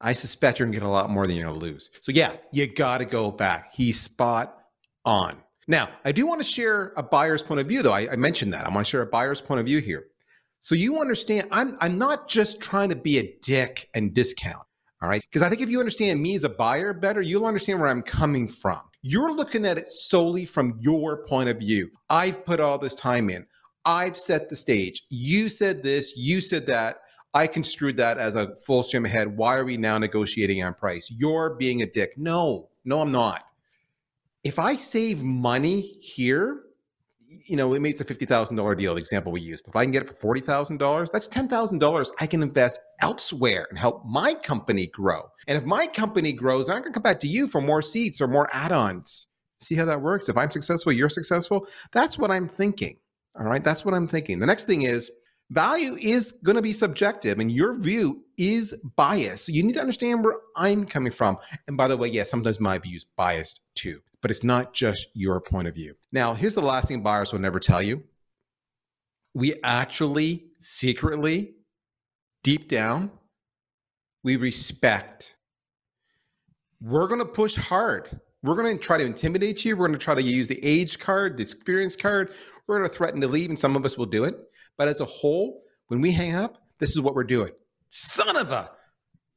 I 0.00 0.12
suspect 0.12 0.58
you're 0.58 0.66
going 0.66 0.74
to 0.74 0.80
get 0.80 0.86
a 0.86 0.90
lot 0.90 1.10
more 1.10 1.26
than 1.26 1.36
you're 1.36 1.46
going 1.46 1.58
to 1.58 1.64
lose. 1.64 1.90
So, 2.00 2.12
yeah, 2.12 2.34
you 2.52 2.66
got 2.66 2.98
to 2.98 3.04
go 3.06 3.30
back. 3.30 3.72
He's 3.74 4.00
spot 4.00 4.58
on. 5.04 5.36
Now, 5.68 5.88
I 6.04 6.12
do 6.12 6.26
want 6.26 6.40
to 6.40 6.46
share 6.46 6.92
a 6.96 7.02
buyer's 7.02 7.42
point 7.42 7.60
of 7.60 7.66
view, 7.66 7.82
though. 7.82 7.92
I, 7.92 8.12
I 8.12 8.16
mentioned 8.16 8.52
that. 8.52 8.66
I 8.66 8.68
want 8.68 8.86
to 8.86 8.90
share 8.90 9.02
a 9.02 9.06
buyer's 9.06 9.40
point 9.40 9.60
of 9.60 9.66
view 9.66 9.80
here. 9.80 10.06
So 10.60 10.74
you 10.74 11.00
understand, 11.00 11.48
I'm 11.50 11.76
I'm 11.80 11.98
not 11.98 12.28
just 12.28 12.60
trying 12.60 12.88
to 12.90 12.96
be 12.96 13.18
a 13.18 13.36
dick 13.42 13.88
and 13.94 14.14
discount. 14.14 14.64
All 15.02 15.08
right. 15.08 15.22
Because 15.22 15.42
I 15.42 15.48
think 15.48 15.60
if 15.60 15.68
you 15.68 15.78
understand 15.78 16.20
me 16.20 16.34
as 16.34 16.44
a 16.44 16.48
buyer 16.48 16.92
better, 16.92 17.20
you'll 17.20 17.46
understand 17.46 17.80
where 17.80 17.88
I'm 17.88 18.02
coming 18.02 18.48
from. 18.48 18.80
You're 19.02 19.32
looking 19.32 19.66
at 19.66 19.78
it 19.78 19.88
solely 19.88 20.44
from 20.46 20.76
your 20.80 21.24
point 21.26 21.48
of 21.48 21.58
view. 21.58 21.90
I've 22.10 22.44
put 22.44 22.60
all 22.60 22.78
this 22.78 22.94
time 22.94 23.28
in. 23.28 23.46
I've 23.84 24.16
set 24.16 24.48
the 24.48 24.56
stage. 24.56 25.02
You 25.10 25.48
said 25.48 25.82
this, 25.82 26.16
you 26.16 26.40
said 26.40 26.66
that. 26.66 27.02
I 27.36 27.46
construed 27.46 27.98
that 27.98 28.16
as 28.16 28.34
a 28.34 28.56
full 28.56 28.82
stream 28.82 29.04
ahead. 29.04 29.36
Why 29.36 29.56
are 29.58 29.64
we 29.66 29.76
now 29.76 29.98
negotiating 29.98 30.62
on 30.62 30.72
price? 30.72 31.12
You're 31.14 31.54
being 31.56 31.82
a 31.82 31.86
dick. 31.86 32.16
No, 32.16 32.70
no, 32.86 33.02
I'm 33.02 33.12
not. 33.12 33.44
If 34.42 34.58
I 34.58 34.76
save 34.76 35.22
money 35.22 35.82
here, 35.82 36.62
you 37.46 37.56
know, 37.56 37.68
maybe 37.68 37.90
it's 37.90 38.00
a 38.00 38.06
$50,000 38.06 38.78
deal, 38.78 38.94
the 38.94 39.00
example 39.00 39.32
we 39.32 39.42
use. 39.42 39.60
But 39.60 39.72
if 39.72 39.76
I 39.76 39.84
can 39.84 39.90
get 39.90 40.04
it 40.04 40.08
for 40.08 40.34
$40,000, 40.34 41.10
that's 41.10 41.28
$10,000 41.28 42.10
I 42.18 42.26
can 42.26 42.42
invest 42.42 42.80
elsewhere 43.02 43.66
and 43.68 43.78
help 43.78 44.06
my 44.06 44.32
company 44.32 44.86
grow. 44.86 45.20
And 45.46 45.58
if 45.58 45.64
my 45.64 45.86
company 45.88 46.32
grows, 46.32 46.70
I'm 46.70 46.80
going 46.80 46.92
to 46.92 46.92
come 46.92 47.02
back 47.02 47.20
to 47.20 47.28
you 47.28 47.48
for 47.48 47.60
more 47.60 47.82
seats 47.82 48.18
or 48.18 48.28
more 48.28 48.48
add 48.54 48.72
ons. 48.72 49.26
See 49.60 49.74
how 49.74 49.84
that 49.84 50.00
works? 50.00 50.30
If 50.30 50.38
I'm 50.38 50.50
successful, 50.50 50.90
you're 50.90 51.10
successful. 51.10 51.66
That's 51.92 52.16
what 52.16 52.30
I'm 52.30 52.48
thinking. 52.48 52.96
All 53.38 53.44
right. 53.44 53.62
That's 53.62 53.84
what 53.84 53.92
I'm 53.92 54.08
thinking. 54.08 54.38
The 54.38 54.46
next 54.46 54.64
thing 54.64 54.82
is 54.82 55.10
value 55.50 55.94
is 56.02 56.32
going 56.44 56.56
to 56.56 56.62
be 56.62 56.72
subjective 56.72 57.38
and 57.38 57.50
your 57.50 57.78
view 57.78 58.24
is 58.36 58.74
biased. 58.96 59.46
So 59.46 59.52
you 59.52 59.62
need 59.62 59.74
to 59.74 59.80
understand 59.80 60.24
where 60.24 60.36
I'm 60.56 60.84
coming 60.84 61.12
from. 61.12 61.38
And 61.68 61.76
by 61.76 61.88
the 61.88 61.96
way, 61.96 62.08
yes, 62.08 62.14
yeah, 62.14 62.22
sometimes 62.24 62.60
my 62.60 62.78
view 62.78 62.96
is 62.96 63.06
biased 63.16 63.60
too 63.74 64.00
but 64.26 64.32
it's 64.32 64.42
not 64.42 64.74
just 64.74 65.08
your 65.14 65.40
point 65.40 65.68
of 65.68 65.74
view. 65.76 65.94
Now, 66.10 66.34
here's 66.34 66.56
the 66.56 66.60
last 66.60 66.88
thing 66.88 67.00
buyers 67.00 67.32
will 67.32 67.38
never 67.38 67.60
tell 67.60 67.80
you. 67.80 68.02
We 69.34 69.54
actually 69.62 70.46
secretly, 70.58 71.54
deep 72.42 72.68
down, 72.68 73.12
we 74.24 74.34
respect. 74.34 75.36
We're 76.80 77.06
going 77.06 77.20
to 77.20 77.24
push 77.24 77.54
hard. 77.54 78.20
We're 78.42 78.56
going 78.56 78.76
to 78.76 78.82
try 78.82 78.98
to 78.98 79.04
intimidate 79.04 79.64
you. 79.64 79.76
We're 79.76 79.86
going 79.86 79.98
to 79.98 80.04
try 80.04 80.16
to 80.16 80.22
use 80.22 80.48
the 80.48 80.58
age 80.64 80.98
card, 80.98 81.36
the 81.36 81.42
experience 81.42 81.94
card. 81.94 82.32
We're 82.66 82.78
going 82.78 82.90
to 82.90 82.96
threaten 82.96 83.20
to 83.20 83.28
leave, 83.28 83.50
and 83.50 83.56
some 83.56 83.76
of 83.76 83.84
us 83.84 83.96
will 83.96 84.06
do 84.06 84.24
it. 84.24 84.34
But 84.76 84.88
as 84.88 85.00
a 85.00 85.04
whole, 85.04 85.62
when 85.88 86.00
we 86.00 86.12
hang 86.12 86.34
up, 86.34 86.58
this 86.78 86.90
is 86.90 87.00
what 87.00 87.14
we're 87.14 87.24
doing. 87.24 87.50
Son 87.88 88.36
of 88.36 88.50
a, 88.50 88.70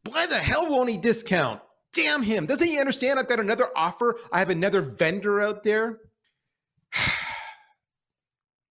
why 0.10 0.26
the 0.26 0.38
hell 0.38 0.70
won't 0.70 0.90
he 0.90 0.98
discount? 0.98 1.62
Damn 1.94 2.22
him. 2.22 2.46
Doesn't 2.46 2.68
he 2.68 2.80
understand 2.80 3.20
I've 3.20 3.28
got 3.28 3.40
another 3.40 3.68
offer? 3.76 4.16
I 4.32 4.40
have 4.40 4.50
another 4.50 4.82
vendor 4.82 5.42
out 5.42 5.64
there. 5.64 6.00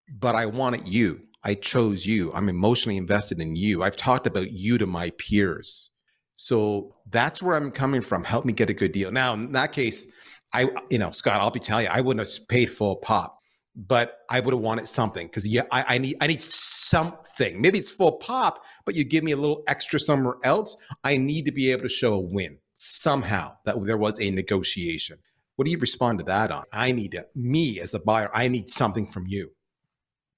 but 0.08 0.34
I 0.34 0.46
wanted 0.46 0.86
you. 0.86 1.22
I 1.44 1.54
chose 1.54 2.06
you. 2.06 2.32
I'm 2.32 2.48
emotionally 2.48 2.96
invested 2.96 3.40
in 3.40 3.56
you. 3.56 3.82
I've 3.82 3.96
talked 3.96 4.26
about 4.26 4.50
you 4.50 4.78
to 4.78 4.86
my 4.86 5.10
peers. 5.18 5.90
So 6.36 6.94
that's 7.10 7.42
where 7.42 7.56
I'm 7.56 7.70
coming 7.70 8.00
from. 8.00 8.24
Help 8.24 8.44
me 8.44 8.52
get 8.52 8.70
a 8.70 8.74
good 8.74 8.92
deal. 8.92 9.10
Now, 9.10 9.34
in 9.34 9.52
that 9.52 9.72
case, 9.72 10.06
I, 10.52 10.70
you 10.90 10.98
know, 10.98 11.10
Scott, 11.10 11.40
I'll 11.40 11.50
be 11.50 11.60
telling 11.60 11.86
you, 11.86 11.90
I 11.92 12.00
wouldn't 12.00 12.26
have 12.26 12.48
paid 12.48 12.66
full 12.66 12.96
pop, 12.96 13.37
but 13.78 14.18
I 14.28 14.40
would 14.40 14.52
have 14.52 14.62
wanted 14.62 14.88
something 14.88 15.28
because 15.28 15.46
yeah, 15.46 15.62
I, 15.70 15.84
I 15.88 15.98
need, 15.98 16.16
I 16.20 16.26
need 16.26 16.42
something. 16.42 17.60
Maybe 17.60 17.78
it's 17.78 17.90
full 17.90 18.12
pop, 18.12 18.64
but 18.84 18.96
you 18.96 19.04
give 19.04 19.22
me 19.22 19.30
a 19.30 19.36
little 19.36 19.62
extra 19.68 20.00
somewhere 20.00 20.34
else. 20.42 20.76
I 21.04 21.16
need 21.16 21.46
to 21.46 21.52
be 21.52 21.70
able 21.70 21.82
to 21.82 21.88
show 21.88 22.14
a 22.14 22.20
win 22.20 22.58
somehow 22.74 23.52
that 23.66 23.76
there 23.86 23.96
was 23.96 24.20
a 24.20 24.32
negotiation. 24.32 25.18
What 25.54 25.66
do 25.66 25.70
you 25.70 25.78
respond 25.78 26.18
to 26.18 26.24
that 26.24 26.50
on? 26.50 26.64
I 26.72 26.90
need 26.90 27.12
to, 27.12 27.26
me 27.36 27.78
as 27.78 27.92
the 27.92 28.00
buyer, 28.00 28.30
I 28.34 28.48
need 28.48 28.68
something 28.68 29.06
from 29.06 29.26
you. 29.28 29.52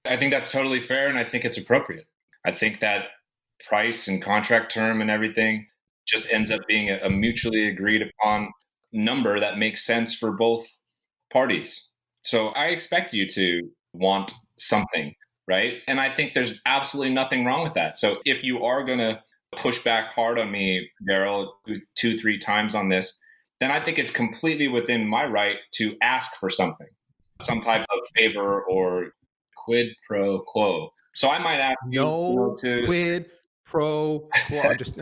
I 0.05 0.17
think 0.17 0.31
that's 0.31 0.51
totally 0.51 0.79
fair 0.79 1.07
and 1.09 1.17
I 1.17 1.23
think 1.23 1.43
it's 1.43 1.57
appropriate. 1.57 2.05
I 2.45 2.51
think 2.51 2.79
that 2.79 3.07
price 3.67 4.07
and 4.07 4.21
contract 4.21 4.71
term 4.71 5.01
and 5.01 5.09
everything 5.09 5.67
just 6.07 6.31
ends 6.31 6.51
up 6.51 6.61
being 6.67 6.89
a, 6.89 6.99
a 7.03 7.09
mutually 7.09 7.67
agreed 7.67 8.01
upon 8.01 8.51
number 8.91 9.39
that 9.39 9.57
makes 9.57 9.85
sense 9.85 10.13
for 10.13 10.31
both 10.31 10.67
parties. 11.31 11.90
So 12.21 12.49
I 12.49 12.67
expect 12.67 13.13
you 13.13 13.27
to 13.29 13.69
want 13.93 14.31
something, 14.57 15.15
right? 15.47 15.81
And 15.87 15.99
I 15.99 16.09
think 16.09 16.33
there's 16.33 16.59
absolutely 16.65 17.13
nothing 17.13 17.45
wrong 17.45 17.63
with 17.63 17.73
that. 17.73 17.97
So 17.97 18.21
if 18.25 18.43
you 18.43 18.63
are 18.63 18.83
going 18.83 18.99
to 18.99 19.21
push 19.55 19.83
back 19.83 20.13
hard 20.13 20.39
on 20.39 20.51
me, 20.51 20.89
Darryl, 21.09 21.49
two, 21.95 22.17
three 22.17 22.37
times 22.37 22.75
on 22.75 22.89
this, 22.89 23.19
then 23.59 23.71
I 23.71 23.79
think 23.79 23.99
it's 23.99 24.11
completely 24.11 24.67
within 24.67 25.07
my 25.07 25.25
right 25.25 25.57
to 25.73 25.95
ask 26.01 26.35
for 26.35 26.49
something, 26.49 26.87
some 27.41 27.61
type 27.61 27.81
of 27.81 27.99
favor 28.15 28.63
or 28.63 29.11
quid 29.55 29.89
pro 30.07 30.39
quo. 30.39 30.89
So 31.13 31.29
I 31.29 31.39
might 31.39 31.59
ask 31.59 31.77
no 31.85 32.55
you, 32.63 32.79
to 32.79 32.85
quid 32.85 33.25
pro 33.65 34.27
quo. 34.47 34.73
just, 34.77 34.97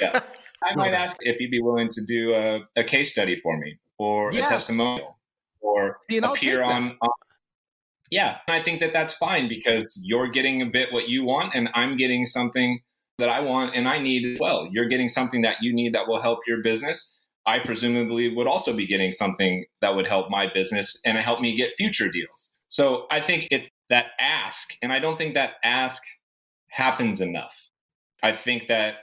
yeah. 0.00 0.20
I 0.62 0.74
might 0.74 0.92
ask 0.92 1.16
if 1.20 1.40
you'd 1.40 1.50
be 1.50 1.60
willing 1.60 1.88
to 1.88 2.00
do 2.06 2.34
a, 2.34 2.60
a 2.76 2.84
case 2.84 3.12
study 3.12 3.38
for 3.40 3.58
me 3.58 3.78
or 3.98 4.30
yes. 4.32 4.46
a 4.46 4.50
testimonial 4.50 5.17
or 5.60 5.98
See, 6.08 6.18
appear 6.18 6.62
on, 6.62 6.96
on 7.00 7.10
yeah, 8.10 8.38
I 8.48 8.62
think 8.62 8.80
that 8.80 8.92
that's 8.92 9.12
fine 9.12 9.48
because 9.48 10.00
you're 10.02 10.28
getting 10.28 10.62
a 10.62 10.66
bit 10.66 10.92
what 10.92 11.08
you 11.08 11.24
want, 11.24 11.54
and 11.54 11.68
I'm 11.74 11.96
getting 11.96 12.24
something 12.24 12.80
that 13.18 13.28
I 13.28 13.40
want 13.40 13.74
and 13.74 13.88
I 13.88 13.98
need 13.98 14.34
as 14.34 14.40
well. 14.40 14.68
You're 14.70 14.86
getting 14.86 15.08
something 15.08 15.42
that 15.42 15.56
you 15.60 15.72
need 15.72 15.92
that 15.92 16.08
will 16.08 16.20
help 16.20 16.40
your 16.46 16.62
business. 16.62 17.16
I 17.46 17.58
presumably 17.58 18.34
would 18.34 18.46
also 18.46 18.72
be 18.72 18.86
getting 18.86 19.10
something 19.10 19.64
that 19.80 19.96
would 19.96 20.06
help 20.06 20.30
my 20.30 20.46
business 20.46 20.98
and 21.04 21.18
help 21.18 21.40
me 21.40 21.56
get 21.56 21.72
future 21.74 22.10
deals. 22.10 22.56
So 22.68 23.06
I 23.10 23.20
think 23.20 23.48
it's 23.50 23.68
that 23.88 24.08
ask. 24.20 24.74
And 24.82 24.92
I 24.92 24.98
don't 24.98 25.16
think 25.16 25.34
that 25.34 25.54
ask 25.64 26.02
happens 26.68 27.20
enough. 27.20 27.68
I 28.22 28.32
think 28.32 28.68
that 28.68 28.96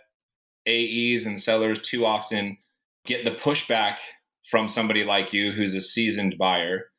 AEs 0.67 1.25
and 1.25 1.41
sellers 1.41 1.81
too 1.81 2.05
often 2.05 2.57
get 3.05 3.25
the 3.25 3.31
pushback 3.31 3.97
from 4.49 4.67
somebody 4.67 5.03
like 5.03 5.33
you 5.33 5.51
who's 5.51 5.73
a 5.73 5.81
seasoned 5.81 6.37
buyer 6.37 6.89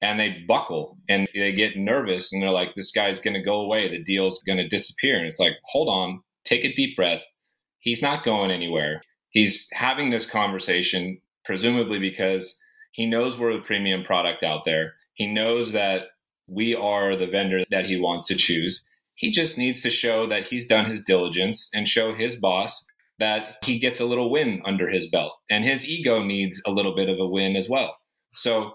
and 0.00 0.18
they 0.18 0.44
buckle 0.46 0.98
and 1.08 1.28
they 1.34 1.52
get 1.52 1.76
nervous 1.76 2.32
and 2.32 2.42
they're 2.42 2.50
like, 2.50 2.74
this 2.74 2.92
guy's 2.92 3.20
going 3.20 3.34
to 3.34 3.42
go 3.42 3.60
away. 3.60 3.88
The 3.88 4.02
deal's 4.02 4.42
going 4.42 4.58
to 4.58 4.68
disappear. 4.68 5.16
And 5.16 5.26
it's 5.26 5.40
like, 5.40 5.54
hold 5.64 5.88
on, 5.88 6.22
take 6.44 6.64
a 6.64 6.72
deep 6.72 6.96
breath. 6.96 7.22
He's 7.78 8.02
not 8.02 8.24
going 8.24 8.50
anywhere. 8.50 9.02
He's 9.30 9.68
having 9.72 10.10
this 10.10 10.26
conversation, 10.26 11.20
presumably 11.44 11.98
because 11.98 12.58
he 12.92 13.06
knows 13.06 13.36
we're 13.36 13.58
a 13.58 13.60
premium 13.60 14.02
product 14.02 14.42
out 14.42 14.64
there. 14.64 14.94
He 15.14 15.26
knows 15.26 15.72
that 15.72 16.04
we 16.46 16.74
are 16.74 17.16
the 17.16 17.26
vendor 17.26 17.64
that 17.70 17.86
he 17.86 17.98
wants 17.98 18.26
to 18.28 18.34
choose. 18.34 18.86
He 19.16 19.30
just 19.30 19.58
needs 19.58 19.82
to 19.82 19.90
show 19.90 20.26
that 20.26 20.44
he's 20.44 20.66
done 20.66 20.86
his 20.86 21.02
diligence 21.02 21.70
and 21.74 21.86
show 21.86 22.14
his 22.14 22.36
boss 22.36 22.86
that 23.18 23.56
he 23.64 23.78
gets 23.78 24.00
a 24.00 24.04
little 24.04 24.30
win 24.30 24.60
under 24.64 24.88
his 24.88 25.08
belt. 25.08 25.32
And 25.50 25.64
his 25.64 25.88
ego 25.88 26.22
needs 26.22 26.60
a 26.66 26.70
little 26.70 26.94
bit 26.94 27.08
of 27.08 27.18
a 27.18 27.26
win 27.26 27.56
as 27.56 27.68
well. 27.68 27.96
So 28.34 28.74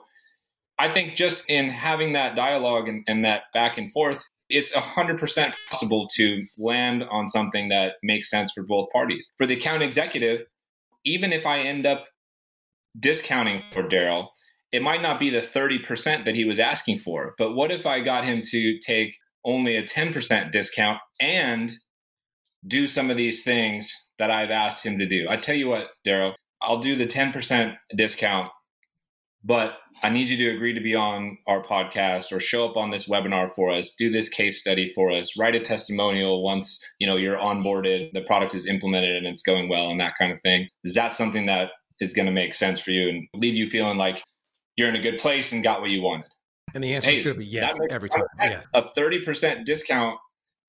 I 0.77 0.89
think 0.89 1.15
just 1.15 1.43
in 1.49 1.69
having 1.69 2.13
that 2.13 2.35
dialogue 2.35 2.87
and, 2.87 3.03
and 3.07 3.25
that 3.25 3.43
back 3.53 3.77
and 3.77 3.91
forth, 3.91 4.23
it's 4.49 4.71
100% 4.71 5.53
possible 5.69 6.07
to 6.15 6.43
land 6.57 7.03
on 7.11 7.27
something 7.27 7.69
that 7.69 7.95
makes 8.01 8.29
sense 8.29 8.51
for 8.51 8.63
both 8.63 8.89
parties. 8.91 9.31
For 9.37 9.45
the 9.45 9.55
account 9.55 9.83
executive, 9.83 10.45
even 11.05 11.31
if 11.33 11.45
I 11.45 11.59
end 11.59 11.85
up 11.85 12.05
discounting 12.99 13.61
for 13.73 13.83
Darryl, 13.83 14.29
it 14.71 14.81
might 14.81 15.01
not 15.01 15.19
be 15.19 15.29
the 15.29 15.41
30% 15.41 16.25
that 16.25 16.35
he 16.35 16.45
was 16.45 16.59
asking 16.59 16.99
for. 16.99 17.35
But 17.37 17.53
what 17.55 17.71
if 17.71 17.85
I 17.85 17.99
got 17.99 18.25
him 18.25 18.41
to 18.49 18.79
take 18.79 19.13
only 19.45 19.75
a 19.75 19.83
10% 19.83 20.51
discount 20.51 20.99
and 21.19 21.71
do 22.67 22.87
some 22.87 23.09
of 23.09 23.17
these 23.17 23.43
things 23.43 24.08
that 24.19 24.31
I've 24.31 24.51
asked 24.51 24.85
him 24.85 24.99
to 24.99 25.05
do? 25.05 25.27
I 25.29 25.37
tell 25.37 25.55
you 25.55 25.69
what, 25.69 25.89
Darryl, 26.05 26.35
I'll 26.61 26.79
do 26.79 26.95
the 26.95 27.07
10% 27.07 27.75
discount, 27.95 28.51
but 29.43 29.77
I 30.01 30.09
need 30.09 30.29
you 30.29 30.37
to 30.37 30.55
agree 30.55 30.73
to 30.73 30.79
be 30.79 30.95
on 30.95 31.37
our 31.47 31.61
podcast 31.61 32.31
or 32.31 32.39
show 32.39 32.65
up 32.65 32.77
on 32.77 32.89
this 32.89 33.07
webinar 33.07 33.53
for 33.53 33.71
us, 33.71 33.93
do 33.97 34.09
this 34.09 34.29
case 34.29 34.59
study 34.59 34.91
for 34.93 35.11
us, 35.11 35.37
write 35.37 35.55
a 35.55 35.59
testimonial 35.59 36.43
once, 36.43 36.85
you 36.99 37.07
know, 37.07 37.15
you're 37.15 37.37
onboarded, 37.37 38.11
the 38.13 38.21
product 38.21 38.55
is 38.55 38.65
implemented 38.65 39.15
and 39.15 39.27
it's 39.27 39.41
going 39.41 39.67
well 39.67 39.89
and 39.89 39.99
that 39.99 40.13
kind 40.17 40.31
of 40.31 40.41
thing. 40.41 40.67
Is 40.83 40.93
that 40.93 41.15
something 41.15 41.45
that 41.47 41.71
is 41.99 42.13
going 42.13 42.27
to 42.27 42.31
make 42.31 42.53
sense 42.53 42.79
for 42.79 42.91
you 42.91 43.09
and 43.09 43.27
leave 43.33 43.55
you 43.55 43.67
feeling 43.69 43.97
like 43.97 44.23
you're 44.77 44.89
in 44.89 44.95
a 44.95 45.01
good 45.01 45.19
place 45.19 45.51
and 45.51 45.63
got 45.63 45.81
what 45.81 45.89
you 45.89 46.01
wanted? 46.01 46.27
And 46.73 46.83
the 46.83 46.93
answer 46.93 47.09
hey, 47.09 47.17
is 47.17 47.25
going 47.25 47.35
to 47.35 47.39
be 47.39 47.45
yes 47.45 47.75
every 47.89 48.09
time. 48.09 48.23
Yeah. 48.39 48.61
A 48.73 48.83
30% 48.83 49.65
discount 49.65 50.17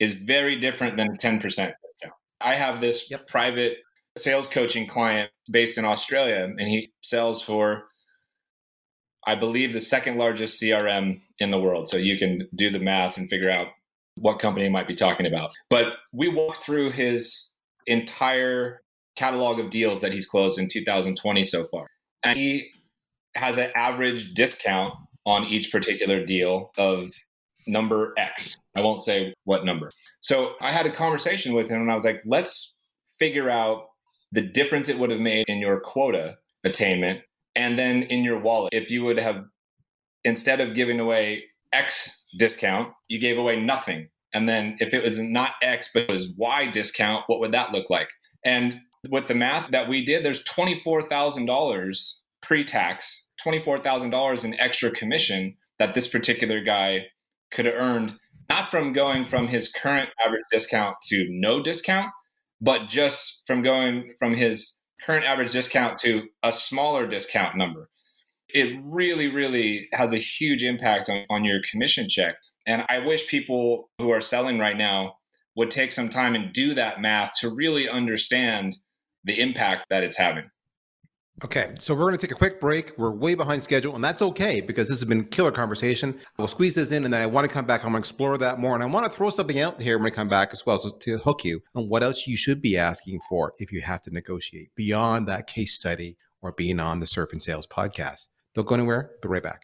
is 0.00 0.14
very 0.14 0.56
different 0.56 0.96
than 0.96 1.08
a 1.08 1.16
10% 1.16 1.40
discount. 1.40 1.74
I 2.40 2.54
have 2.54 2.80
this 2.80 3.10
yep. 3.10 3.26
private 3.26 3.78
sales 4.16 4.48
coaching 4.48 4.86
client 4.86 5.30
based 5.50 5.78
in 5.78 5.84
Australia 5.84 6.44
and 6.44 6.60
he 6.60 6.92
sells 7.02 7.42
for 7.42 7.84
I 9.26 9.34
believe, 9.34 9.72
the 9.72 9.80
second 9.80 10.16
largest 10.16 10.60
CRM 10.60 11.20
in 11.38 11.50
the 11.50 11.60
world. 11.60 11.88
So 11.88 11.96
you 11.96 12.18
can 12.18 12.48
do 12.54 12.70
the 12.70 12.78
math 12.78 13.16
and 13.16 13.28
figure 13.28 13.50
out 13.50 13.68
what 14.16 14.38
company 14.38 14.68
might 14.68 14.88
be 14.88 14.94
talking 14.94 15.26
about. 15.26 15.50
But 15.68 15.94
we 16.12 16.28
walked 16.28 16.62
through 16.64 16.90
his 16.90 17.54
entire 17.86 18.82
catalog 19.16 19.58
of 19.58 19.70
deals 19.70 20.00
that 20.00 20.12
he's 20.12 20.26
closed 20.26 20.58
in 20.58 20.68
2020 20.68 21.44
so 21.44 21.66
far. 21.66 21.86
And 22.22 22.38
he 22.38 22.70
has 23.34 23.58
an 23.58 23.70
average 23.74 24.34
discount 24.34 24.94
on 25.26 25.44
each 25.44 25.70
particular 25.70 26.24
deal 26.24 26.72
of 26.76 27.10
number 27.66 28.14
X. 28.16 28.56
I 28.76 28.80
won't 28.80 29.02
say 29.02 29.34
what 29.44 29.64
number. 29.64 29.90
So 30.20 30.52
I 30.60 30.70
had 30.70 30.86
a 30.86 30.92
conversation 30.92 31.54
with 31.54 31.68
him 31.68 31.80
and 31.80 31.90
I 31.90 31.94
was 31.94 32.04
like, 32.04 32.22
let's 32.24 32.74
figure 33.18 33.50
out 33.50 33.86
the 34.32 34.42
difference 34.42 34.88
it 34.88 34.98
would 34.98 35.10
have 35.10 35.20
made 35.20 35.46
in 35.48 35.58
your 35.58 35.80
quota 35.80 36.38
attainment 36.64 37.20
and 37.56 37.78
then 37.78 38.04
in 38.04 38.22
your 38.22 38.38
wallet, 38.38 38.72
if 38.72 38.90
you 38.90 39.02
would 39.04 39.18
have, 39.18 39.44
instead 40.24 40.60
of 40.60 40.74
giving 40.74 41.00
away 41.00 41.44
X 41.72 42.22
discount, 42.38 42.92
you 43.08 43.18
gave 43.18 43.38
away 43.38 43.60
nothing. 43.60 44.08
And 44.32 44.48
then 44.48 44.76
if 44.78 44.94
it 44.94 45.02
was 45.02 45.18
not 45.18 45.54
X, 45.62 45.90
but 45.92 46.04
it 46.04 46.10
was 46.10 46.32
Y 46.36 46.68
discount, 46.68 47.24
what 47.26 47.40
would 47.40 47.52
that 47.52 47.72
look 47.72 47.90
like? 47.90 48.08
And 48.44 48.80
with 49.08 49.26
the 49.26 49.34
math 49.34 49.70
that 49.70 49.88
we 49.88 50.04
did, 50.04 50.24
there's 50.24 50.44
$24,000 50.44 52.14
pre 52.42 52.64
tax, 52.64 53.26
$24,000 53.44 54.44
in 54.44 54.60
extra 54.60 54.90
commission 54.90 55.56
that 55.78 55.94
this 55.94 56.06
particular 56.06 56.62
guy 56.62 57.06
could 57.52 57.64
have 57.64 57.74
earned 57.74 58.14
not 58.50 58.68
from 58.68 58.92
going 58.92 59.24
from 59.24 59.46
his 59.46 59.70
current 59.70 60.10
average 60.26 60.42
discount 60.50 60.96
to 61.04 61.24
no 61.30 61.62
discount, 61.62 62.10
but 62.60 62.88
just 62.88 63.42
from 63.46 63.62
going 63.62 64.12
from 64.18 64.34
his 64.34 64.80
current 65.06 65.24
average 65.24 65.52
discount 65.52 65.96
to 65.98 66.24
a 66.42 66.50
smaller 66.50 67.06
discount 67.06 67.56
number. 67.56 67.88
It 68.52 68.76
really, 68.82 69.28
really 69.28 69.86
has 69.92 70.12
a 70.12 70.18
huge 70.18 70.64
impact 70.64 71.08
on, 71.08 71.24
on 71.30 71.44
your 71.44 71.60
commission 71.70 72.08
check. 72.08 72.34
And 72.66 72.84
I 72.88 72.98
wish 72.98 73.28
people 73.28 73.88
who 73.98 74.10
are 74.10 74.20
selling 74.20 74.58
right 74.58 74.76
now 74.76 75.14
would 75.54 75.70
take 75.70 75.92
some 75.92 76.08
time 76.08 76.34
and 76.34 76.52
do 76.52 76.74
that 76.74 77.00
math 77.00 77.30
to 77.40 77.54
really 77.54 77.88
understand 77.88 78.76
the 79.22 79.40
impact 79.40 79.86
that 79.90 80.02
it's 80.02 80.16
having. 80.16 80.50
Okay, 81.42 81.70
so 81.78 81.94
we're 81.94 82.02
going 82.02 82.18
to 82.18 82.18
take 82.18 82.32
a 82.32 82.38
quick 82.38 82.60
break. 82.60 82.92
We're 82.98 83.12
way 83.12 83.34
behind 83.34 83.62
schedule, 83.62 83.94
and 83.94 84.04
that's 84.04 84.20
okay 84.20 84.60
because 84.60 84.90
this 84.90 84.98
has 84.98 85.06
been 85.06 85.24
killer 85.24 85.50
conversation. 85.50 86.18
We'll 86.36 86.48
squeeze 86.48 86.74
this 86.74 86.92
in, 86.92 87.06
and 87.06 87.14
then 87.14 87.22
I 87.22 87.26
want 87.26 87.48
to 87.48 87.52
come 87.52 87.64
back. 87.64 87.82
I'm 87.82 87.92
going 87.92 88.02
to 88.02 88.06
explore 88.06 88.36
that 88.36 88.58
more, 88.58 88.74
and 88.74 88.82
I 88.82 88.86
want 88.86 89.10
to 89.10 89.16
throw 89.16 89.30
something 89.30 89.58
out 89.58 89.80
here 89.80 89.96
when 89.96 90.06
I 90.06 90.10
come 90.10 90.28
back 90.28 90.50
as 90.52 90.66
well, 90.66 90.76
so 90.76 90.90
to 90.90 91.16
hook 91.16 91.42
you 91.44 91.62
on 91.74 91.88
what 91.88 92.02
else 92.02 92.26
you 92.26 92.36
should 92.36 92.60
be 92.60 92.76
asking 92.76 93.20
for 93.26 93.54
if 93.56 93.72
you 93.72 93.80
have 93.80 94.02
to 94.02 94.10
negotiate 94.10 94.68
beyond 94.76 95.28
that 95.28 95.46
case 95.46 95.72
study 95.72 96.18
or 96.42 96.52
being 96.52 96.78
on 96.78 97.00
the 97.00 97.06
Surf 97.06 97.32
and 97.32 97.40
Sales 97.40 97.66
podcast. 97.66 98.28
Don't 98.54 98.68
go 98.68 98.74
anywhere. 98.74 99.12
Be 99.22 99.28
right 99.28 99.42
back. 99.42 99.62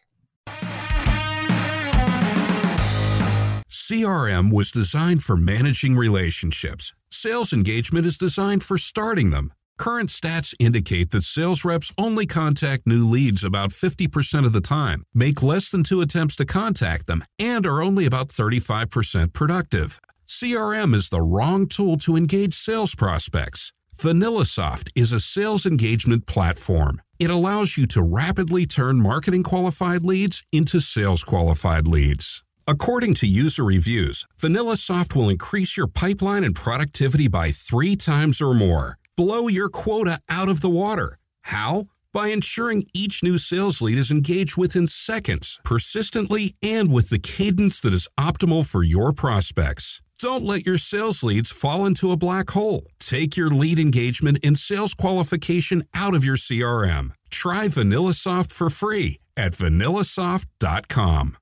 CRM 3.69 4.51
was 4.51 4.71
designed 4.71 5.23
for 5.23 5.37
managing 5.37 5.95
relationships. 5.95 6.95
Sales 7.11 7.53
engagement 7.53 8.07
is 8.07 8.17
designed 8.17 8.65
for 8.65 8.79
starting 8.79 9.29
them. 9.31 9.53
Current 9.79 10.09
stats 10.09 10.55
indicate 10.59 11.11
that 11.11 11.23
sales 11.23 11.65
reps 11.65 11.93
only 11.99 12.27
contact 12.27 12.87
new 12.87 13.05
leads 13.07 13.45
about 13.45 13.71
50% 13.71 14.47
of 14.47 14.53
the 14.53 14.61
time, 14.61 15.05
make 15.15 15.43
less 15.43 15.71
than 15.71 15.83
two 15.83 16.01
attempts 16.01 16.35
to 16.37 16.47
contact 16.47 17.07
them, 17.07 17.23
and 17.39 17.67
are 17.67 17.83
only 17.83 18.07
about 18.07 18.29
35% 18.29 19.35
productive. 19.35 20.01
CRM 20.27 20.95
is 20.95 21.11
the 21.11 21.21
wrong 21.21 21.67
tool 21.67 21.99
to 21.99 22.17
engage 22.17 22.55
sales 22.55 22.95
prospects. 22.95 23.73
VanillaSoft 23.99 24.89
is 24.95 25.13
a 25.13 25.21
sales 25.21 25.67
engagement 25.67 26.27
platform. 26.27 27.01
It 27.19 27.31
allows 27.31 27.77
you 27.77 27.87
to 27.89 28.03
rapidly 28.03 28.67
turn 28.67 29.01
marketing 29.01 29.43
qualified 29.43 30.05
leads 30.05 30.43
into 30.53 30.81
sales 30.81 31.23
qualified 31.23 31.87
leads. 31.87 32.43
According 32.67 33.15
to 33.15 33.27
user 33.27 33.65
reviews, 33.65 34.27
VanillaSoft 34.41 35.15
will 35.15 35.29
increase 35.29 35.77
your 35.77 35.87
pipeline 35.87 36.45
and 36.45 36.55
productivity 36.55 37.29
by 37.29 37.53
three 37.53 37.95
times 37.95 38.41
or 38.41 38.55
more 38.55 38.99
blow 39.17 39.49
your 39.49 39.69
quota 39.69 40.21
out 40.29 40.49
of 40.49 40.61
the 40.61 40.71
water. 40.71 41.17
How? 41.43 41.87
By 42.13 42.29
ensuring 42.29 42.87
each 42.95 43.23
new 43.23 43.39
sales 43.39 43.83
lead 43.83 43.99
is 43.99 44.11
engaged 44.11 44.57
within 44.57 44.87
seconds, 44.87 45.61
persistently, 45.65 46.55
and 46.63 46.93
with 46.93 47.11
the 47.11 47.19
cadence 47.19 47.81
that 47.81 47.93
is 47.93 48.09
optimal 48.19 48.67
for 48.67 48.83
your 48.83 49.13
prospects. 49.13 50.01
Don't 50.19 50.45
let 50.45 50.65
your 50.65 50.79
sales 50.79 51.23
leads 51.23 51.53
fall 51.53 51.85
into 51.85 52.11
a 52.11 52.17
black 52.17 52.51
hole. 52.51 52.87
Take 52.99 53.37
your 53.37 53.51
lead 53.51 53.79
engagement 53.79 54.39
and 54.43 54.59
sales 54.59 54.95
qualification 54.95 55.85
out 55.95 56.15
of 56.15 56.25
your 56.25 56.37
CRM. 56.37 57.11
Try 57.29 57.69
VanillaSoft 57.69 58.51
for 58.51 58.71
free 58.71 59.21
at 59.37 59.53
vanillasoft.com. 59.53 61.37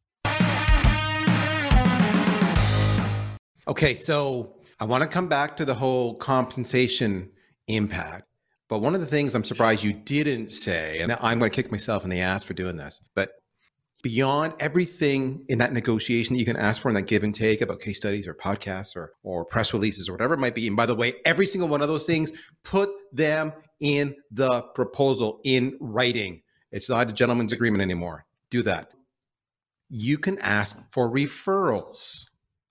Okay, 3.66 3.94
so 3.94 4.56
I 4.80 4.84
want 4.84 5.02
to 5.02 5.08
come 5.08 5.28
back 5.28 5.56
to 5.56 5.64
the 5.64 5.74
whole 5.74 6.16
compensation 6.16 7.30
impact. 7.68 8.28
But 8.68 8.80
one 8.80 8.94
of 8.94 9.00
the 9.00 9.06
things 9.06 9.34
I'm 9.34 9.44
surprised 9.44 9.84
you 9.84 9.92
didn't 9.92 10.48
say, 10.48 11.00
and 11.00 11.12
I'm 11.20 11.38
going 11.38 11.50
to 11.50 11.54
kick 11.54 11.70
myself 11.70 12.04
in 12.04 12.10
the 12.10 12.20
ass 12.20 12.42
for 12.42 12.54
doing 12.54 12.76
this, 12.76 13.00
but 13.14 13.32
beyond 14.02 14.52
everything 14.60 15.44
in 15.48 15.58
that 15.58 15.72
negotiation 15.72 16.34
that 16.34 16.38
you 16.38 16.44
can 16.44 16.56
ask 16.56 16.82
for 16.82 16.88
in 16.88 16.94
that 16.94 17.02
give 17.02 17.22
and 17.22 17.34
take 17.34 17.62
about 17.62 17.80
case 17.80 17.96
studies 17.96 18.26
or 18.26 18.34
podcasts 18.34 18.94
or, 18.96 19.12
or 19.22 19.46
press 19.46 19.72
releases 19.72 20.08
or 20.08 20.12
whatever 20.12 20.34
it 20.34 20.40
might 20.40 20.54
be. 20.54 20.66
And 20.66 20.76
by 20.76 20.84
the 20.86 20.94
way, 20.94 21.14
every 21.24 21.46
single 21.46 21.68
one 21.68 21.80
of 21.80 21.88
those 21.88 22.06
things, 22.06 22.32
put 22.62 22.90
them 23.12 23.52
in 23.80 24.14
the 24.30 24.62
proposal 24.74 25.40
in 25.44 25.76
writing. 25.80 26.42
It's 26.70 26.90
not 26.90 27.08
a 27.08 27.14
gentleman's 27.14 27.52
agreement 27.52 27.80
anymore. 27.80 28.26
Do 28.50 28.62
that. 28.62 28.90
You 29.88 30.18
can 30.18 30.38
ask 30.40 30.78
for 30.92 31.10
referrals 31.10 32.26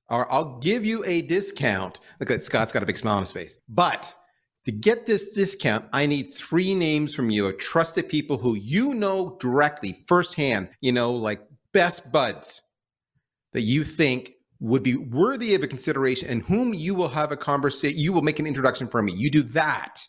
or 0.10 0.32
I'll 0.32 0.60
give 0.60 0.86
you 0.86 1.04
a 1.06 1.24
discount. 1.24 2.00
Look 2.20 2.30
at 2.30 2.44
Scott's 2.44 2.72
got 2.72 2.84
a 2.84 2.86
big 2.86 2.98
smile 2.98 3.16
on 3.16 3.24
his 3.24 3.32
face. 3.32 3.58
But 3.68 4.14
to 4.66 4.72
get 4.72 5.06
this 5.06 5.34
discount, 5.34 5.86
I 5.92 6.06
need 6.06 6.34
three 6.34 6.74
names 6.74 7.14
from 7.14 7.30
you 7.30 7.52
trusted 7.54 8.08
people 8.08 8.38
who 8.38 8.56
you 8.56 8.94
know 8.94 9.38
directly, 9.40 10.04
firsthand, 10.08 10.70
you 10.82 10.92
know, 10.92 11.14
like 11.14 11.42
best 11.74 12.12
buds 12.12 12.62
that 13.52 13.62
you 13.62 13.84
think 13.84 14.32
would 14.60 14.84
be 14.84 14.96
worthy 14.96 15.56
of 15.56 15.64
a 15.64 15.68
consideration 15.68 16.30
and 16.30 16.42
whom 16.44 16.74
you 16.74 16.96
will 16.96 17.10
have 17.10 17.32
a 17.32 17.38
conversation, 17.38 18.00
you 18.00 18.14
will 18.14 18.22
make 18.22 18.40
an 18.40 18.48
introduction 18.48 18.88
for 18.88 19.02
me. 19.02 19.12
You 19.14 19.30
do 19.30 19.44
that. 19.44 20.08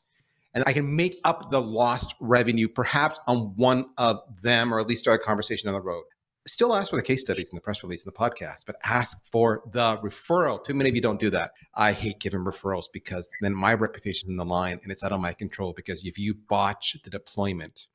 And 0.54 0.62
I 0.68 0.72
can 0.72 0.94
make 0.94 1.18
up 1.24 1.50
the 1.50 1.60
lost 1.60 2.14
revenue 2.20 2.68
perhaps 2.68 3.18
on 3.26 3.54
one 3.56 3.86
of 3.98 4.20
them, 4.40 4.72
or 4.72 4.78
at 4.78 4.86
least 4.86 5.02
start 5.02 5.20
a 5.20 5.24
conversation 5.24 5.68
on 5.68 5.74
the 5.74 5.82
road 5.82 6.04
still 6.46 6.74
ask 6.74 6.90
for 6.90 6.96
the 6.96 7.02
case 7.02 7.22
studies 7.22 7.50
in 7.50 7.56
the 7.56 7.60
press 7.60 7.82
release 7.82 8.04
and 8.04 8.12
the 8.12 8.18
podcast, 8.18 8.66
but 8.66 8.76
ask 8.84 9.24
for 9.24 9.62
the 9.72 9.98
referral. 9.98 10.62
Too 10.62 10.74
many 10.74 10.90
of 10.90 10.96
you 10.96 11.00
don't 11.00 11.20
do 11.20 11.30
that. 11.30 11.52
I 11.74 11.92
hate 11.92 12.20
giving 12.20 12.40
referrals 12.40 12.84
because 12.92 13.30
then 13.40 13.54
my 13.54 13.74
reputation 13.74 14.28
is 14.28 14.32
in 14.32 14.36
the 14.36 14.44
line 14.44 14.78
and 14.82 14.92
it's 14.92 15.02
out 15.02 15.12
of 15.12 15.20
my 15.20 15.32
control 15.32 15.72
because 15.72 16.04
if 16.04 16.18
you 16.18 16.34
botch 16.34 16.96
the 17.02 17.10
deployment, 17.10 17.86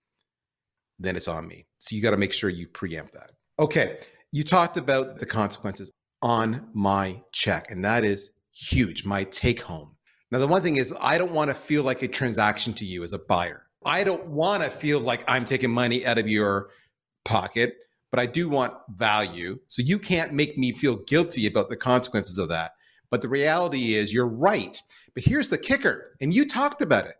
then 0.98 1.16
it's 1.16 1.28
on 1.28 1.48
me. 1.48 1.68
So 1.80 1.96
you 1.96 2.02
got 2.02 2.12
to 2.12 2.18
make 2.18 2.34
sure 2.34 2.50
you 2.50 2.68
preempt 2.68 3.14
that. 3.14 3.32
Okay. 3.60 4.00
You 4.32 4.44
talked 4.44 4.78
about 4.78 5.20
the 5.20 5.26
consequences 5.26 5.92
on 6.22 6.70
my 6.74 7.22
check, 7.32 7.72
and 7.72 7.84
that 7.86 8.04
is 8.04 8.30
huge, 8.52 9.06
my 9.06 9.24
take 9.26 9.62
home. 9.62 9.96
Now, 10.32 10.40
the 10.40 10.48
one 10.48 10.62
thing 10.62 10.76
is, 10.76 10.94
I 11.00 11.18
don't 11.18 11.32
want 11.32 11.50
to 11.50 11.56
feel 11.56 11.84
like 11.84 12.04
a 12.04 12.08
transaction 12.08 12.74
to 12.76 12.86
you 12.86 13.04
as 13.04 13.14
a 13.14 13.20
buyer. 13.20 13.64
I 13.84 14.04
don't 14.04 14.28
want 14.28 14.62
to 14.62 14.70
feel 14.70 15.00
like 15.00 15.24
I'm 15.28 15.46
taking 15.46 15.72
money 15.72 16.06
out 16.06 16.20
of 16.20 16.28
your 16.28 16.70
pocket 17.26 17.84
but 18.12 18.19
I 18.19 18.26
do 18.26 18.50
want 18.50 18.74
value. 18.89 19.60
So 19.67 19.82
you 19.82 20.00
can't 20.00 20.34
make 20.34 20.58
me 20.58 20.72
feel 20.72 20.98
guilty 20.98 21.48
about 21.48 21.69
the 21.69 21.78
consequences 21.78 22.38
of 22.38 22.50
that. 22.50 22.72
But 23.12 23.22
the 23.22 23.30
reality 23.30 23.95
is, 23.95 24.13
you're 24.13 24.28
right. 24.28 24.82
But 25.13 25.24
here's 25.24 25.50
the 25.50 25.58
kicker, 25.58 26.15
and 26.22 26.34
you 26.34 26.45
talked 26.45 26.82
about 26.82 27.06
it. 27.06 27.15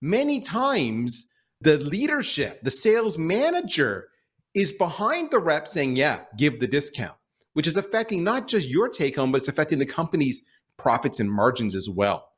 Many 0.00 0.40
times, 0.40 1.26
the 1.60 1.78
leadership, 1.78 2.62
the 2.62 2.70
sales 2.70 3.18
manager, 3.18 4.08
is 4.54 4.72
behind 4.72 5.30
the 5.30 5.38
rep 5.38 5.68
saying, 5.68 5.96
Yeah, 5.96 6.20
give 6.38 6.60
the 6.60 6.66
discount, 6.66 7.16
which 7.52 7.66
is 7.66 7.76
affecting 7.76 8.24
not 8.24 8.48
just 8.48 8.68
your 8.68 8.88
take 8.88 9.16
home, 9.16 9.32
but 9.32 9.38
it's 9.38 9.48
affecting 9.48 9.78
the 9.78 9.86
company's 9.86 10.44
profits 10.78 11.20
and 11.20 11.30
margins 11.30 11.74
as 11.74 11.88
well, 11.88 12.28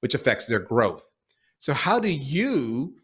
which 0.00 0.14
affects 0.14 0.46
their 0.46 0.60
growth. 0.60 1.10
So, 1.58 1.72
how 1.72 1.98
do 1.98 2.12
you 2.12 2.96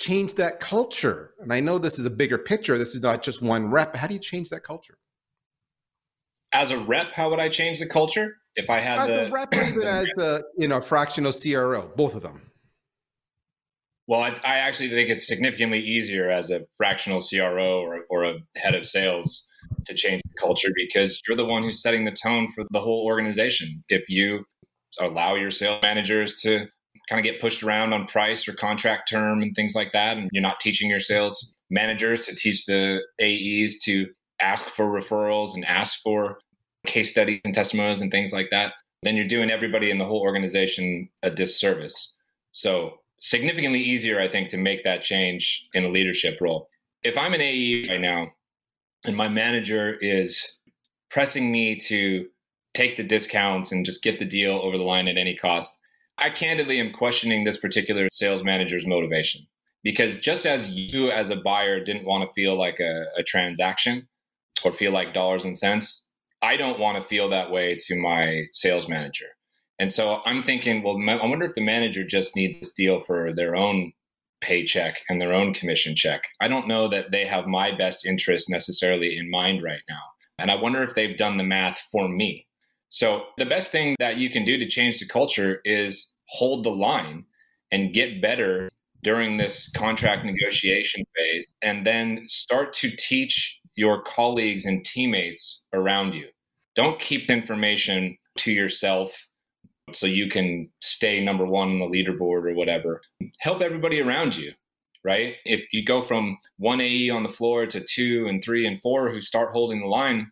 change 0.00 0.34
that 0.34 0.58
culture? 0.58 1.34
And 1.38 1.52
I 1.52 1.60
know 1.60 1.78
this 1.78 1.98
is 1.98 2.06
a 2.06 2.10
bigger 2.10 2.38
picture. 2.38 2.76
This 2.78 2.94
is 2.94 3.02
not 3.02 3.22
just 3.22 3.42
one 3.42 3.70
rep. 3.70 3.94
How 3.94 4.06
do 4.06 4.14
you 4.14 4.20
change 4.20 4.48
that 4.50 4.64
culture? 4.64 4.98
As 6.52 6.72
a 6.72 6.78
rep, 6.78 7.12
how 7.12 7.30
would 7.30 7.38
I 7.38 7.48
change 7.48 7.78
the 7.78 7.86
culture? 7.86 8.38
If 8.56 8.68
I 8.68 8.78
had 8.80 8.98
as 8.98 9.06
the 9.08 9.26
a 9.26 9.30
rep, 9.30 9.54
even 9.54 9.82
as 9.86 10.08
a 10.18 10.42
you 10.58 10.66
know 10.66 10.80
fractional 10.80 11.32
CRO, 11.32 11.92
both 11.94 12.16
of 12.16 12.22
them. 12.22 12.50
Well, 14.08 14.22
I, 14.22 14.30
I, 14.44 14.56
actually 14.56 14.88
think 14.88 15.08
it's 15.08 15.28
significantly 15.28 15.78
easier 15.78 16.28
as 16.28 16.50
a 16.50 16.62
fractional 16.76 17.20
CRO 17.20 17.80
or, 17.80 18.00
or 18.10 18.24
a 18.24 18.38
head 18.56 18.74
of 18.74 18.88
sales 18.88 19.46
to 19.86 19.94
change 19.94 20.20
the 20.24 20.34
culture 20.40 20.70
because 20.74 21.22
you're 21.28 21.36
the 21.36 21.44
one 21.44 21.62
who's 21.62 21.80
setting 21.80 22.04
the 22.04 22.16
tone 22.20 22.48
for 22.48 22.64
the 22.70 22.80
whole 22.80 23.04
organization. 23.04 23.84
If 23.88 24.08
you 24.08 24.46
allow 24.98 25.36
your 25.36 25.52
sales 25.52 25.80
managers 25.82 26.40
to 26.40 26.66
kind 27.10 27.18
of 27.18 27.24
get 27.24 27.40
pushed 27.40 27.62
around 27.64 27.92
on 27.92 28.06
price 28.06 28.46
or 28.46 28.52
contract 28.52 29.10
term 29.10 29.42
and 29.42 29.54
things 29.54 29.74
like 29.74 29.92
that. 29.92 30.16
And 30.16 30.30
you're 30.32 30.42
not 30.42 30.60
teaching 30.60 30.88
your 30.88 31.00
sales 31.00 31.52
managers 31.68 32.24
to 32.26 32.34
teach 32.34 32.66
the 32.66 33.02
AEs 33.20 33.82
to 33.82 34.08
ask 34.40 34.64
for 34.64 34.86
referrals 34.86 35.54
and 35.54 35.64
ask 35.64 36.00
for 36.02 36.38
case 36.86 37.10
studies 37.10 37.40
and 37.44 37.52
testimonials 37.52 38.00
and 38.00 38.12
things 38.12 38.32
like 38.32 38.48
that. 38.52 38.74
Then 39.02 39.16
you're 39.16 39.26
doing 39.26 39.50
everybody 39.50 39.90
in 39.90 39.98
the 39.98 40.04
whole 40.04 40.20
organization 40.20 41.08
a 41.22 41.30
disservice. 41.30 42.14
So, 42.52 42.98
significantly 43.18 43.80
easier, 43.80 44.20
I 44.20 44.28
think, 44.28 44.48
to 44.50 44.56
make 44.56 44.84
that 44.84 45.02
change 45.02 45.66
in 45.74 45.84
a 45.84 45.88
leadership 45.88 46.38
role. 46.40 46.68
If 47.02 47.18
I'm 47.18 47.34
an 47.34 47.40
AE 47.40 47.88
right 47.90 48.00
now 48.00 48.28
and 49.04 49.16
my 49.16 49.28
manager 49.28 49.96
is 50.00 50.58
pressing 51.10 51.50
me 51.50 51.76
to 51.76 52.28
take 52.72 52.96
the 52.96 53.02
discounts 53.02 53.72
and 53.72 53.84
just 53.84 54.02
get 54.02 54.18
the 54.18 54.24
deal 54.24 54.52
over 54.52 54.78
the 54.78 54.84
line 54.84 55.08
at 55.08 55.16
any 55.16 55.34
cost, 55.34 55.79
I 56.20 56.30
candidly 56.30 56.78
am 56.78 56.92
questioning 56.92 57.44
this 57.44 57.58
particular 57.58 58.08
sales 58.12 58.44
manager's 58.44 58.86
motivation 58.86 59.46
because 59.82 60.18
just 60.18 60.44
as 60.46 60.70
you 60.70 61.10
as 61.10 61.30
a 61.30 61.36
buyer 61.36 61.82
didn't 61.82 62.04
want 62.04 62.28
to 62.28 62.34
feel 62.34 62.56
like 62.56 62.78
a, 62.80 63.06
a 63.16 63.22
transaction 63.22 64.08
or 64.64 64.72
feel 64.72 64.92
like 64.92 65.14
dollars 65.14 65.44
and 65.44 65.56
cents, 65.56 66.06
I 66.42 66.56
don't 66.56 66.78
want 66.78 66.96
to 66.96 67.02
feel 67.02 67.28
that 67.30 67.50
way 67.50 67.76
to 67.86 67.96
my 67.96 68.42
sales 68.52 68.88
manager. 68.88 69.26
And 69.78 69.92
so 69.92 70.20
I'm 70.26 70.42
thinking, 70.42 70.82
well, 70.82 70.98
I 71.08 71.26
wonder 71.26 71.46
if 71.46 71.54
the 71.54 71.62
manager 71.62 72.04
just 72.04 72.36
needs 72.36 72.60
this 72.60 72.74
deal 72.74 73.00
for 73.00 73.32
their 73.32 73.56
own 73.56 73.92
paycheck 74.42 75.00
and 75.08 75.20
their 75.20 75.32
own 75.32 75.54
commission 75.54 75.96
check. 75.96 76.22
I 76.40 76.48
don't 76.48 76.68
know 76.68 76.88
that 76.88 77.12
they 77.12 77.24
have 77.24 77.46
my 77.46 77.72
best 77.74 78.04
interest 78.04 78.50
necessarily 78.50 79.16
in 79.16 79.30
mind 79.30 79.62
right 79.62 79.82
now. 79.88 80.02
And 80.38 80.50
I 80.50 80.56
wonder 80.56 80.82
if 80.82 80.94
they've 80.94 81.16
done 81.16 81.38
the 81.38 81.44
math 81.44 81.78
for 81.90 82.08
me. 82.08 82.46
So, 82.90 83.24
the 83.38 83.46
best 83.46 83.70
thing 83.70 83.96
that 84.00 84.16
you 84.16 84.30
can 84.30 84.44
do 84.44 84.58
to 84.58 84.68
change 84.68 84.98
the 84.98 85.06
culture 85.06 85.60
is 85.64 86.14
hold 86.26 86.64
the 86.64 86.70
line 86.70 87.24
and 87.70 87.94
get 87.94 88.20
better 88.20 88.68
during 89.02 89.36
this 89.36 89.70
contract 89.70 90.24
negotiation 90.24 91.04
phase, 91.16 91.54
and 91.62 91.86
then 91.86 92.22
start 92.26 92.74
to 92.74 92.90
teach 92.90 93.60
your 93.76 94.02
colleagues 94.02 94.66
and 94.66 94.84
teammates 94.84 95.64
around 95.72 96.14
you. 96.14 96.26
Don't 96.76 96.98
keep 96.98 97.30
information 97.30 98.16
to 98.38 98.52
yourself 98.52 99.26
so 99.92 100.06
you 100.06 100.28
can 100.28 100.68
stay 100.82 101.24
number 101.24 101.46
one 101.46 101.70
on 101.70 101.78
the 101.78 101.86
leaderboard 101.86 102.50
or 102.50 102.54
whatever. 102.54 103.00
Help 103.38 103.60
everybody 103.60 104.00
around 104.00 104.36
you, 104.36 104.52
right? 105.04 105.36
If 105.44 105.64
you 105.72 105.84
go 105.84 106.00
from 106.02 106.38
one 106.58 106.80
AE 106.80 107.10
on 107.10 107.22
the 107.22 107.28
floor 107.28 107.66
to 107.66 107.84
two 107.84 108.26
and 108.28 108.42
three 108.42 108.66
and 108.66 108.80
four 108.82 109.10
who 109.10 109.20
start 109.20 109.52
holding 109.52 109.80
the 109.80 109.86
line, 109.86 110.30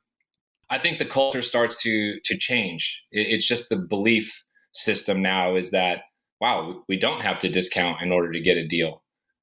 I 0.71 0.79
think 0.79 0.99
the 0.99 1.05
culture 1.05 1.43
starts 1.43 1.83
to 1.83 2.19
to 2.25 2.37
change. 2.37 3.05
It's 3.11 3.47
just 3.47 3.69
the 3.69 3.77
belief 3.77 4.45
system 4.73 5.23
now 5.23 5.57
is 5.57 5.71
that 5.71 6.03
wow, 6.41 6.85
we 6.89 6.97
don't 6.97 7.23
have 7.23 7.39
to 7.41 7.49
discount 7.49 8.01
in 8.01 8.13
order 8.13 8.31
to 8.33 8.41
get 8.41 8.57
a 8.57 8.67
deal. 8.67 9.03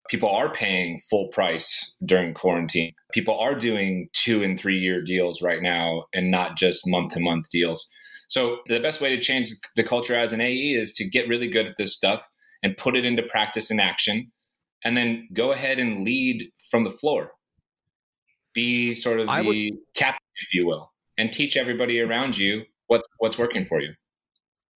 People 0.10 0.30
are 0.30 0.52
paying 0.52 1.02
full 1.10 1.28
price 1.30 1.96
during 2.06 2.34
quarantine. 2.34 2.94
People 3.12 3.38
are 3.40 3.56
doing 3.56 4.08
two 4.14 4.44
and 4.44 4.58
three 4.60 4.78
year 4.78 5.02
deals 5.02 5.42
right 5.42 5.62
now 5.62 6.04
and 6.14 6.30
not 6.30 6.56
just 6.56 6.88
month 6.88 7.14
to 7.14 7.20
month 7.20 7.50
deals. 7.50 7.90
So, 8.28 8.60
the 8.68 8.80
best 8.80 9.02
way 9.02 9.16
to 9.16 9.22
change 9.22 9.50
the 9.76 9.84
culture 9.84 10.16
as 10.16 10.32
an 10.32 10.42
AE 10.42 10.74
is 10.74 10.94
to 10.94 11.08
get 11.08 11.28
really 11.28 11.48
good 11.48 11.68
at 11.68 11.78
this 11.78 11.96
stuff 11.96 12.28
and 12.64 12.78
put 12.78 12.96
it 12.96 13.06
into 13.06 13.24
practice 13.24 13.70
and 13.70 13.80
action, 13.80 14.32
and 14.84 14.98
then 14.98 15.28
go 15.34 15.52
ahead 15.52 15.80
and 15.80 16.04
lead 16.04 16.50
from 16.72 16.84
the 16.84 16.92
floor. 16.92 17.32
Be 18.54 18.96
sort 18.96 19.20
of 19.20 19.28
the 19.28 19.44
would, 19.44 19.80
captain, 19.96 20.26
if 20.48 20.54
you 20.54 20.66
will, 20.66 20.92
and 21.18 21.32
teach 21.32 21.58
everybody 21.58 22.02
around 22.02 22.38
you 22.38 22.64
what, 22.88 23.04
what's 23.20 23.38
working 23.38 23.66
for 23.66 23.82
you. 23.82 23.94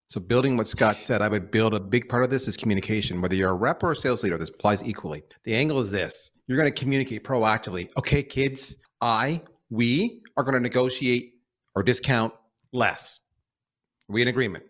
So, 0.08 0.20
building 0.20 0.56
what 0.56 0.66
Scott 0.66 0.98
said, 0.98 1.20
I 1.20 1.28
would 1.28 1.50
build 1.50 1.74
a 1.74 1.80
big 1.80 2.08
part 2.08 2.24
of 2.24 2.30
this 2.30 2.48
is 2.48 2.56
communication. 2.56 3.20
Whether 3.20 3.34
you're 3.34 3.50
a 3.50 3.54
rep 3.54 3.82
or 3.82 3.92
a 3.92 3.96
sales 3.96 4.22
leader, 4.22 4.38
this 4.38 4.48
applies 4.48 4.82
equally. 4.88 5.22
The 5.44 5.54
angle 5.54 5.80
is 5.80 5.90
this 5.90 6.30
you're 6.46 6.56
going 6.56 6.72
to 6.72 6.80
communicate 6.80 7.24
proactively. 7.24 7.90
Okay, 7.98 8.22
kids, 8.22 8.76
I, 9.02 9.42
we 9.68 10.22
are 10.36 10.44
going 10.44 10.54
to 10.54 10.60
negotiate 10.60 11.34
or 11.76 11.82
discount 11.82 12.32
less. 12.72 13.20
Are 14.08 14.14
we 14.14 14.22
in 14.22 14.28
agreement? 14.28 14.64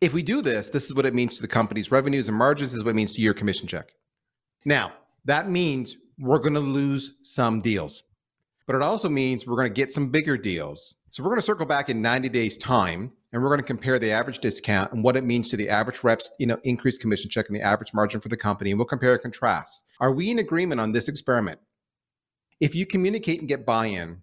If 0.00 0.14
we 0.14 0.22
do 0.22 0.42
this, 0.42 0.70
this 0.70 0.84
is 0.84 0.94
what 0.94 1.06
it 1.06 1.14
means 1.14 1.34
to 1.36 1.42
the 1.42 1.48
company's 1.48 1.90
revenues 1.90 2.28
and 2.28 2.38
margins. 2.38 2.70
This 2.70 2.78
is 2.78 2.84
what 2.84 2.90
it 2.90 2.96
means 2.96 3.14
to 3.14 3.20
your 3.20 3.34
commission 3.34 3.66
check. 3.66 3.90
Now, 4.64 4.92
that 5.24 5.50
means 5.50 5.96
we're 6.20 6.38
going 6.38 6.54
to 6.54 6.60
lose 6.60 7.16
some 7.24 7.60
deals, 7.60 8.04
but 8.68 8.76
it 8.76 8.82
also 8.82 9.08
means 9.08 9.46
we're 9.46 9.56
going 9.56 9.66
to 9.66 9.72
get 9.72 9.92
some 9.92 10.10
bigger 10.10 10.36
deals. 10.36 10.94
So 11.08 11.22
we're 11.22 11.30
going 11.30 11.40
to 11.40 11.46
circle 11.46 11.64
back 11.64 11.88
in 11.88 12.02
90 12.02 12.28
days' 12.28 12.58
time 12.58 13.10
and 13.32 13.42
we're 13.42 13.48
going 13.48 13.62
to 13.62 13.66
compare 13.66 13.98
the 13.98 14.10
average 14.10 14.40
discount 14.40 14.92
and 14.92 15.02
what 15.02 15.16
it 15.16 15.24
means 15.24 15.48
to 15.48 15.56
the 15.56 15.70
average 15.70 16.04
reps, 16.04 16.30
you 16.38 16.46
know, 16.46 16.58
increased 16.64 17.00
commission 17.00 17.30
check 17.30 17.48
and 17.48 17.56
the 17.56 17.62
average 17.62 17.94
margin 17.94 18.20
for 18.20 18.28
the 18.28 18.36
company. 18.36 18.70
And 18.70 18.78
we'll 18.78 18.84
compare 18.84 19.14
and 19.14 19.22
contrast. 19.22 19.84
Are 20.00 20.12
we 20.12 20.30
in 20.30 20.38
agreement 20.38 20.82
on 20.82 20.92
this 20.92 21.08
experiment? 21.08 21.60
If 22.60 22.74
you 22.74 22.84
communicate 22.84 23.40
and 23.40 23.48
get 23.48 23.64
buy-in 23.64 24.20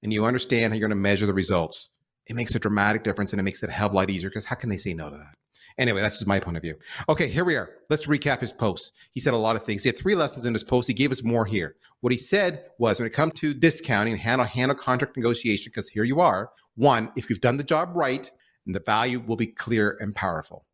and 0.00 0.12
you 0.12 0.24
understand 0.24 0.72
how 0.72 0.78
you're 0.78 0.88
going 0.88 0.96
to 0.96 1.02
measure 1.02 1.26
the 1.26 1.34
results, 1.34 1.88
it 2.28 2.36
makes 2.36 2.54
a 2.54 2.60
dramatic 2.60 3.02
difference 3.02 3.32
and 3.32 3.40
it 3.40 3.42
makes 3.42 3.64
it 3.64 3.70
a 3.70 3.72
hell 3.72 3.88
of 3.88 3.94
a 3.94 3.96
lot 3.96 4.10
easier 4.10 4.30
because 4.30 4.44
how 4.44 4.54
can 4.54 4.70
they 4.70 4.76
say 4.76 4.94
no 4.94 5.10
to 5.10 5.16
that? 5.16 5.34
Anyway, 5.78 6.00
that's 6.00 6.16
just 6.16 6.26
my 6.26 6.40
point 6.40 6.56
of 6.56 6.62
view. 6.62 6.74
Okay, 7.08 7.28
here 7.28 7.44
we 7.44 7.54
are. 7.54 7.70
Let's 7.90 8.06
recap 8.06 8.40
his 8.40 8.52
post. 8.52 8.94
He 9.12 9.20
said 9.20 9.34
a 9.34 9.38
lot 9.38 9.56
of 9.56 9.64
things. 9.64 9.82
He 9.82 9.88
had 9.88 9.98
three 9.98 10.14
lessons 10.14 10.46
in 10.46 10.54
his 10.54 10.64
post. 10.64 10.88
He 10.88 10.94
gave 10.94 11.10
us 11.10 11.22
more 11.22 11.44
here. 11.44 11.76
What 12.00 12.12
he 12.12 12.18
said 12.18 12.64
was 12.78 12.98
when 12.98 13.06
it 13.06 13.12
comes 13.12 13.34
to 13.34 13.52
discounting 13.52 14.14
and 14.14 14.22
handle, 14.22 14.46
handle 14.46 14.76
contract 14.76 15.16
negotiation, 15.16 15.70
because 15.70 15.88
here 15.88 16.04
you 16.04 16.20
are, 16.20 16.50
one, 16.76 17.10
if 17.16 17.28
you've 17.28 17.40
done 17.40 17.56
the 17.56 17.64
job 17.64 17.90
right, 17.94 18.30
the 18.66 18.82
value 18.84 19.20
will 19.20 19.36
be 19.36 19.46
clear 19.46 19.96
and 20.00 20.14
powerful. 20.14 20.64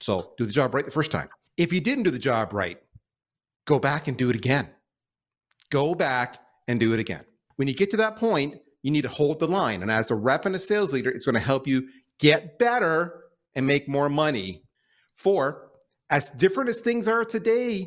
So 0.00 0.32
do 0.36 0.44
the 0.44 0.52
job 0.52 0.74
right 0.74 0.84
the 0.84 0.90
first 0.90 1.12
time. 1.12 1.28
If 1.56 1.72
you 1.72 1.80
didn't 1.80 2.04
do 2.04 2.10
the 2.10 2.18
job 2.18 2.52
right, 2.52 2.78
go 3.66 3.78
back 3.78 4.08
and 4.08 4.16
do 4.16 4.30
it 4.30 4.36
again. 4.36 4.68
Go 5.70 5.94
back 5.94 6.38
and 6.68 6.80
do 6.80 6.92
it 6.92 7.00
again. 7.00 7.24
When 7.56 7.68
you 7.68 7.74
get 7.74 7.90
to 7.92 7.96
that 7.98 8.16
point, 8.16 8.56
you 8.82 8.90
need 8.90 9.02
to 9.02 9.08
hold 9.08 9.38
the 9.38 9.46
line. 9.46 9.82
And 9.82 9.90
as 9.90 10.10
a 10.10 10.14
rep 10.14 10.44
and 10.46 10.56
a 10.56 10.58
sales 10.58 10.92
leader, 10.92 11.10
it's 11.10 11.24
going 11.24 11.34
to 11.34 11.40
help 11.40 11.66
you 11.66 11.88
get 12.18 12.58
better 12.58 13.22
and 13.54 13.66
make 13.66 13.88
more 13.88 14.08
money. 14.08 14.62
Four, 15.14 15.70
as 16.10 16.30
different 16.30 16.70
as 16.70 16.80
things 16.80 17.08
are 17.08 17.24
today, 17.24 17.86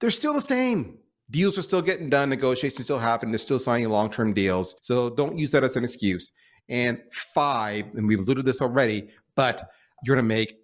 they're 0.00 0.10
still 0.10 0.34
the 0.34 0.40
same. 0.40 0.98
Deals 1.30 1.58
are 1.58 1.62
still 1.62 1.82
getting 1.82 2.08
done, 2.08 2.30
negotiations 2.30 2.84
still 2.84 2.98
happen, 2.98 3.30
they're 3.30 3.38
still 3.38 3.58
signing 3.58 3.88
long 3.88 4.10
term 4.10 4.32
deals. 4.32 4.76
So 4.80 5.10
don't 5.10 5.38
use 5.38 5.50
that 5.50 5.64
as 5.64 5.76
an 5.76 5.84
excuse. 5.84 6.32
And 6.68 7.00
five, 7.12 7.86
and 7.94 8.06
we've 8.06 8.20
alluded 8.20 8.46
this 8.46 8.62
already, 8.62 9.08
but 9.34 9.68
you're 10.04 10.16
to 10.16 10.22
make 10.22 10.54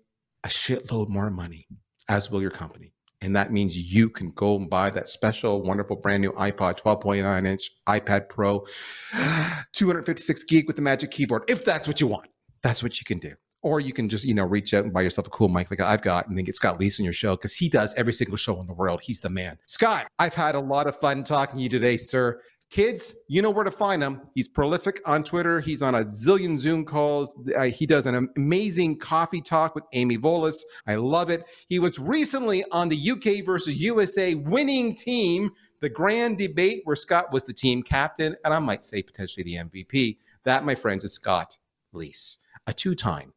a 0.45 0.49
shitload 0.49 1.09
more 1.09 1.31
money, 1.31 1.67
as 2.09 2.31
will 2.31 2.41
your 2.41 2.51
company. 2.51 2.93
And 3.23 3.37
that 3.37 3.53
means 3.53 3.95
you 3.95 4.09
can 4.09 4.33
go 4.33 4.57
and 4.57 4.69
buy 4.69 4.91
that 4.91 5.09
special, 5.09 5.63
wonderful, 5.63 5.97
brand 5.97 6.23
new 6.23 6.33
iPod 6.33 6.81
12.9 6.81 7.47
inch 7.47 7.71
iPad 7.89 8.29
Pro, 8.29 8.65
256 9.73 10.43
gig 10.45 10.67
with 10.67 10.77
the 10.77 10.83
Magic 10.83 11.13
Keyboard. 11.13 11.45
If 11.49 11.65
that's 11.65 11.87
what 11.87 12.01
you 12.01 12.09
want, 12.09 12.29
that's 12.63 12.83
what 12.83 12.99
you 12.99 13.05
can 13.05 13.19
do. 13.19 13.33
Or 13.63 13.81
you 13.81 13.93
can 13.93 14.09
just, 14.09 14.25
you 14.25 14.35
know, 14.35 14.45
reach 14.45 14.75
out 14.75 14.85
and 14.85 14.93
buy 14.93 15.03
yourself 15.03 15.27
a 15.27 15.31
cool 15.31 15.49
mic 15.49 15.71
like 15.71 15.81
I've 15.81 16.03
got 16.03 16.27
and 16.29 16.37
then 16.37 16.45
get 16.45 16.57
Scott 16.57 16.81
Leese 16.81 16.99
on 17.01 17.05
your 17.05 17.13
show 17.13 17.37
because 17.37 17.55
he 17.55 17.69
does 17.69 17.95
every 17.95 18.13
single 18.13 18.37
show 18.37 18.61
in 18.61 18.67
the 18.67 18.75
world. 18.75 19.01
He's 19.03 19.21
the 19.21 19.31
man. 19.31 19.57
Scott, 19.67 20.09
I've 20.19 20.35
had 20.35 20.55
a 20.55 20.61
lot 20.61 20.87
of 20.87 20.97
fun 20.97 21.23
talking 21.23 21.57
to 21.57 21.63
you 21.63 21.69
today, 21.69 21.97
sir. 21.97 22.41
Kids, 22.73 23.17
you 23.29 23.43
know 23.43 23.51
where 23.51 23.65
to 23.65 23.71
find 23.71 24.03
him. 24.03 24.23
He's 24.35 24.49
prolific 24.49 25.03
on 25.05 25.23
Twitter. 25.23 25.61
He's 25.61 25.83
on 25.83 25.95
a 25.95 26.07
zillion 26.07 26.59
Zoom 26.59 26.87
calls. 26.87 27.37
Uh, 27.55 27.65
he 27.65 27.85
does 27.85 28.07
an 28.07 28.27
amazing 28.35 28.99
coffee 28.99 29.43
talk 29.43 29.75
with 29.75 29.85
Amy 29.93 30.17
Volas. 30.17 30.63
I 30.87 30.95
love 30.95 31.29
it. 31.29 31.45
He 31.69 31.79
was 31.79 31.99
recently 31.99 32.65
on 32.73 32.89
the 32.89 33.11
UK 33.11 33.45
versus 33.45 33.79
USA 33.79 34.35
winning 34.37 34.95
team, 34.95 35.51
the 35.81 35.91
grand 35.91 36.39
debate 36.39 36.81
where 36.85 36.97
Scott 36.97 37.31
was 37.31 37.45
the 37.45 37.53
team 37.53 37.83
captain, 37.83 38.35
and 38.43 38.55
I 38.55 38.59
might 38.59 38.87
say 38.87 39.03
potentially 39.03 39.45
the 39.45 39.57
MVP. 39.57 40.17
That, 40.45 40.65
my 40.65 40.75
friends, 40.75 41.05
is 41.05 41.13
Scott 41.13 41.59
Leese, 41.93 42.39
a 42.67 42.73
two 42.73 42.95
time 42.95 43.35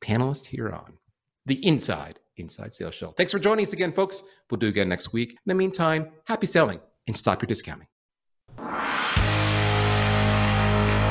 panelist 0.00 0.46
here 0.46 0.70
on 0.70 0.98
the 1.46 1.66
Inside 1.66 2.18
Inside 2.36 2.74
Sales 2.74 2.94
Show. 2.94 3.10
Thanks 3.12 3.32
for 3.32 3.38
joining 3.38 3.64
us 3.64 3.72
again, 3.72 3.92
folks. 3.92 4.22
We'll 4.50 4.58
do 4.58 4.68
again 4.68 4.88
next 4.88 5.12
week. 5.12 5.30
In 5.30 5.36
the 5.46 5.54
meantime, 5.54 6.10
happy 6.26 6.46
selling 6.46 6.80
and 7.06 7.16
stop 7.16 7.42
your 7.42 7.46
discounting. 7.46 7.88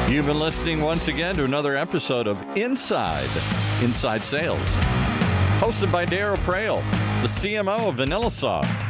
You've 0.09 0.25
been 0.25 0.39
listening 0.39 0.81
once 0.81 1.09
again 1.09 1.35
to 1.35 1.43
another 1.43 1.75
episode 1.75 2.27
of 2.27 2.41
Inside 2.55 3.29
Inside 3.81 4.23
Sales, 4.23 4.75
hosted 5.59 5.91
by 5.91 6.05
Darryl 6.05 6.37
Praill, 6.37 6.81
the 7.21 7.27
CMO 7.27 7.89
of 7.89 7.95
VanillaSoft. 7.95 8.85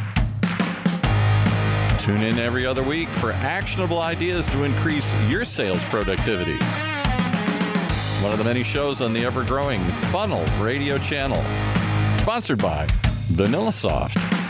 Tune 1.99 2.21
in 2.21 2.37
every 2.37 2.65
other 2.67 2.83
week 2.83 3.09
for 3.09 3.31
actionable 3.31 3.99
ideas 3.99 4.47
to 4.51 4.63
increase 4.63 5.11
your 5.27 5.43
sales 5.43 5.83
productivity. 5.85 6.57
One 8.21 8.31
of 8.31 8.39
the 8.39 8.45
many 8.45 8.63
shows 8.63 8.99
on 8.99 9.13
the 9.13 9.23
ever 9.25 9.43
growing 9.43 9.79
Funnel 10.11 10.43
radio 10.59 10.97
channel, 10.97 11.37
sponsored 12.19 12.57
by 12.57 12.87
VanillaSoft. 13.31 14.46